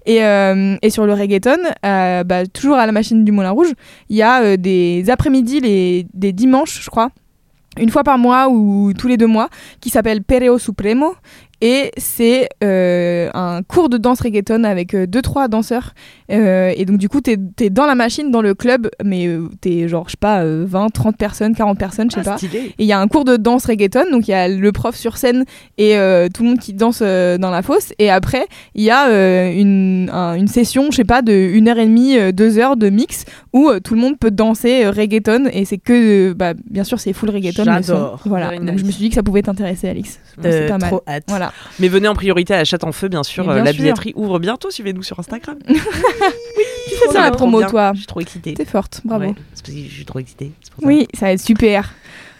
[0.06, 3.72] Et, euh, et sur le reggaeton, euh, bah, toujours à la machine du Moulin Rouge,
[4.08, 7.10] il y a des après-midi, les, des dimanches, je crois,
[7.78, 9.48] une fois par mois ou tous les deux mois,
[9.80, 11.14] qui s'appelle Pereo Supremo.
[11.60, 12.48] Et c'est
[13.34, 15.92] un cours de danse reggaeton avec euh, deux trois danseurs.
[16.30, 19.48] Euh, et donc du coup, t'es es dans la machine, dans le club, mais euh,
[19.60, 22.36] t'es genre, je sais pas, euh, 20, 30 personnes, 40 personnes, je sais pas.
[22.36, 22.58] stylé.
[22.58, 24.94] Et il y a un cours de danse reggaeton, donc il y a le prof
[24.96, 25.44] sur scène
[25.78, 27.92] et euh, tout le monde qui danse euh, dans la fosse.
[27.98, 31.68] Et après, il y a euh, une, un- une session, je sais pas, de une
[31.68, 34.84] heure et demie, euh, deux heures de mix où euh, tout le monde peut danser
[34.84, 35.44] euh, reggaeton.
[35.52, 37.64] Et c'est que, euh, bah, bien sûr, c'est full reggaeton.
[37.64, 38.20] J'adore.
[38.26, 38.56] Voilà.
[38.58, 40.18] Donc je me suis dit que ça pouvait t'intéresser, Alix.
[40.36, 40.90] Donc, Euh, pas mal.
[40.90, 41.24] trop hâte.
[41.28, 41.52] Voilà.
[41.78, 43.48] Mais venez en priorité à la chatte en feu, bien sûr.
[43.48, 43.82] Euh, bien la sûr.
[43.82, 44.70] billetterie ouvre bientôt.
[44.70, 45.58] Suivez-nous sur Instagram.
[45.68, 47.92] Tu fais ça la promo, toi.
[47.94, 48.54] Je suis trop excitée.
[48.54, 49.24] T'es forte, bravo.
[49.24, 50.52] Ouais, c'est parce que je suis trop excitée.
[50.62, 50.86] c'est pour ça.
[50.86, 51.92] Oui, ça va être super.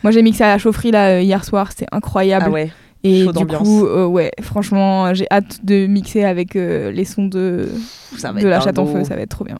[0.02, 2.46] Moi, j'ai mixé à la chaufferie là euh, hier soir, c'était incroyable.
[2.48, 2.70] Ah ouais.
[3.02, 7.26] Et Chaud du coup, euh, ouais, franchement, j'ai hâte de mixer avec euh, les sons
[7.26, 7.68] de,
[8.16, 9.58] Ça va de la chatte en feu, ça va être trop bien.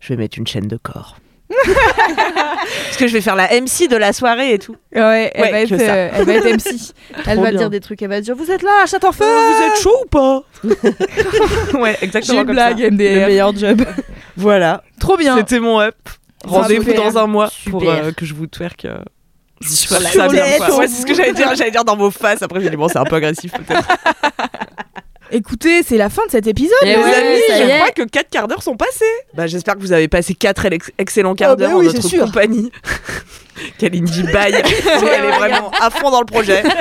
[0.00, 1.16] Je vais mettre une chaîne de corps.
[1.64, 4.76] Parce que je vais faire la MC de la soirée et tout.
[4.94, 5.94] Ouais, elle, Ouais, va, être, que ça.
[5.94, 6.92] euh, elle va être MC.
[7.26, 7.58] elle va bien.
[7.58, 9.96] dire des trucs, elle va dire Vous êtes là, chatte en feu vous êtes chaud
[10.04, 10.42] ou pas
[11.78, 12.34] Ouais, exactement.
[12.34, 12.90] J'ai une comme blague, ça.
[12.90, 13.20] MDR.
[13.20, 13.82] Le meilleur job.
[14.36, 14.82] voilà.
[14.98, 15.36] Trop bien.
[15.36, 15.94] C'était mon up.
[16.44, 18.84] Rendez-vous dans un mois pour euh, que je vous twerk.
[18.84, 18.98] euh,
[19.62, 21.54] Sur la Ouais, c'est ce que j'allais dire.
[21.54, 22.42] J'allais dire dans vos faces.
[22.42, 23.86] Après, j'ai dit bon, c'est un peu agressif peut-être.
[25.30, 26.72] Écoutez, c'est la fin de cet épisode.
[26.82, 27.42] Les les amis, amis.
[27.70, 29.04] je crois que 4 quarts d'heure sont passés.
[29.34, 30.66] Bah, j'espère que vous avez passé 4
[30.98, 32.24] excellents quarts Ah bah d'heure oui, en notre sûr.
[32.24, 32.70] compagnie.
[33.78, 34.54] Kalindi baille.
[34.86, 36.62] Elle est vraiment à fond dans le projet.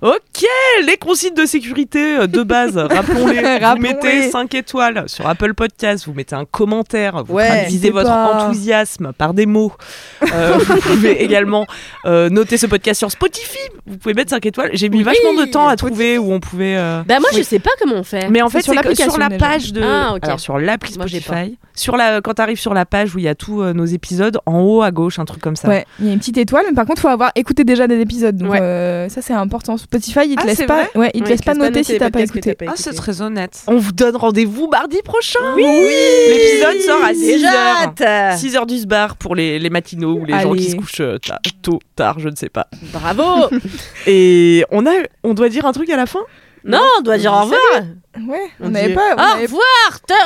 [0.00, 0.44] Ok,
[0.86, 3.42] les consignes de sécurité euh, de base, rappelons-les.
[3.58, 8.08] vous mettez 5 étoiles sur Apple Podcast, vous mettez un commentaire, vous Ouais, traduisez votre
[8.08, 9.72] pas- enthousiasme par des mots.
[10.32, 11.66] Euh, vous pouvez également
[12.06, 13.58] euh, noter ce podcast sur Spotify.
[13.86, 14.70] Vous pouvez mettre 5 étoiles.
[14.74, 16.76] J'ai mis Oui, vachement de temps à trouver où on pouvait.
[16.76, 17.38] euh, Bah moi Oui.
[17.38, 18.28] je sais pas comment on fait.
[18.28, 18.74] mais en fait, sur
[19.18, 19.82] la page de.
[19.82, 20.14] Ah.
[20.22, 23.28] Alors, sur l'appli Spotify, sur la, quand tu arrives sur la page où il y
[23.28, 25.66] a tous euh, nos épisodes, en haut à gauche, un truc comme ça.
[25.68, 28.00] Ouais, il y a une petite étoile, mais par contre, faut avoir écouté déjà des
[28.00, 28.36] épisodes.
[28.36, 28.60] Donc Ouais.
[28.60, 29.76] euh, ça, c'est important.
[29.90, 31.82] Spotify, il te Ah, laisse pas, ouais, il te Ouais, laisse pas laisse pas noter
[31.82, 32.54] si t'as pas écouté.
[32.66, 33.62] Ah, c'est très honnête.
[33.68, 35.38] On vous donne rendez-vous mardi prochain.
[35.56, 35.64] Oui.
[35.64, 37.94] L'épisode sort à 6 Déjà heures.
[37.98, 38.38] hâte.
[38.38, 41.16] 6 heures du bar pour les, les matinaux ou les gens qui se couchent euh,
[41.62, 42.66] tôt, tard, je ne sais pas.
[42.92, 43.48] Bravo
[44.06, 44.90] Et on, a,
[45.24, 46.20] on doit dire un truc à la fin?
[46.64, 47.60] Non, on doit dire au revoir.
[48.26, 49.14] Ouais, on n'avait pas.
[49.16, 49.62] on Au avait- revoir.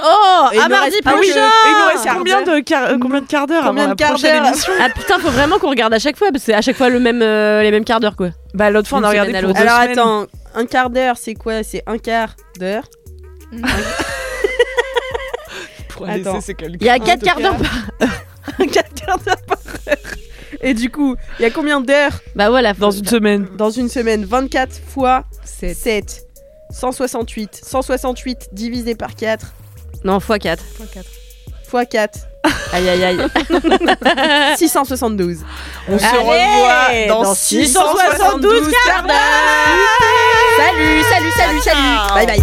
[0.05, 1.19] Oh, Et il à nous mardi reste- prochain.
[1.21, 4.01] et il nous reste combien de, quart- euh, combien de quarts d'heure Combien avant de
[4.01, 6.45] la quarts prochaine d'heure émission Ah putain, faut vraiment qu'on regarde à chaque fois parce
[6.45, 8.31] que c'est à chaque fois le même, euh, les mêmes quarts d'heure quoi.
[8.55, 9.61] Bah l'autre fois on Une a regardé semaine à pour l'autre.
[9.61, 9.99] deux Alors semaines.
[9.99, 11.63] attends, un quart d'heure, c'est quoi?
[11.63, 12.85] C'est un quart d'heure?
[15.91, 16.33] Pour Attends.
[16.35, 16.79] laisser ses calculs.
[16.81, 17.57] Il y a En 4 tout quarts d'heure.
[17.59, 18.09] par-
[18.59, 19.59] Un quart d'heure par
[19.89, 19.97] heure.
[20.63, 22.73] Et du coup, il y a combien d'heures Bah voilà.
[22.75, 23.49] Dans une semaine.
[23.57, 26.23] dans une semaine 24 fois 7.
[26.71, 27.61] 168.
[27.65, 29.47] 168 divisé par 4
[30.05, 30.63] Non, x 4.
[31.69, 32.19] fois 4.
[32.73, 33.19] Aïe aïe aïe.
[34.57, 35.39] 672.
[35.89, 39.17] On se revoit dans, dans 672 quarts d'heure.
[40.57, 42.15] salut, salut, salut, salut.
[42.15, 42.43] Bye bye.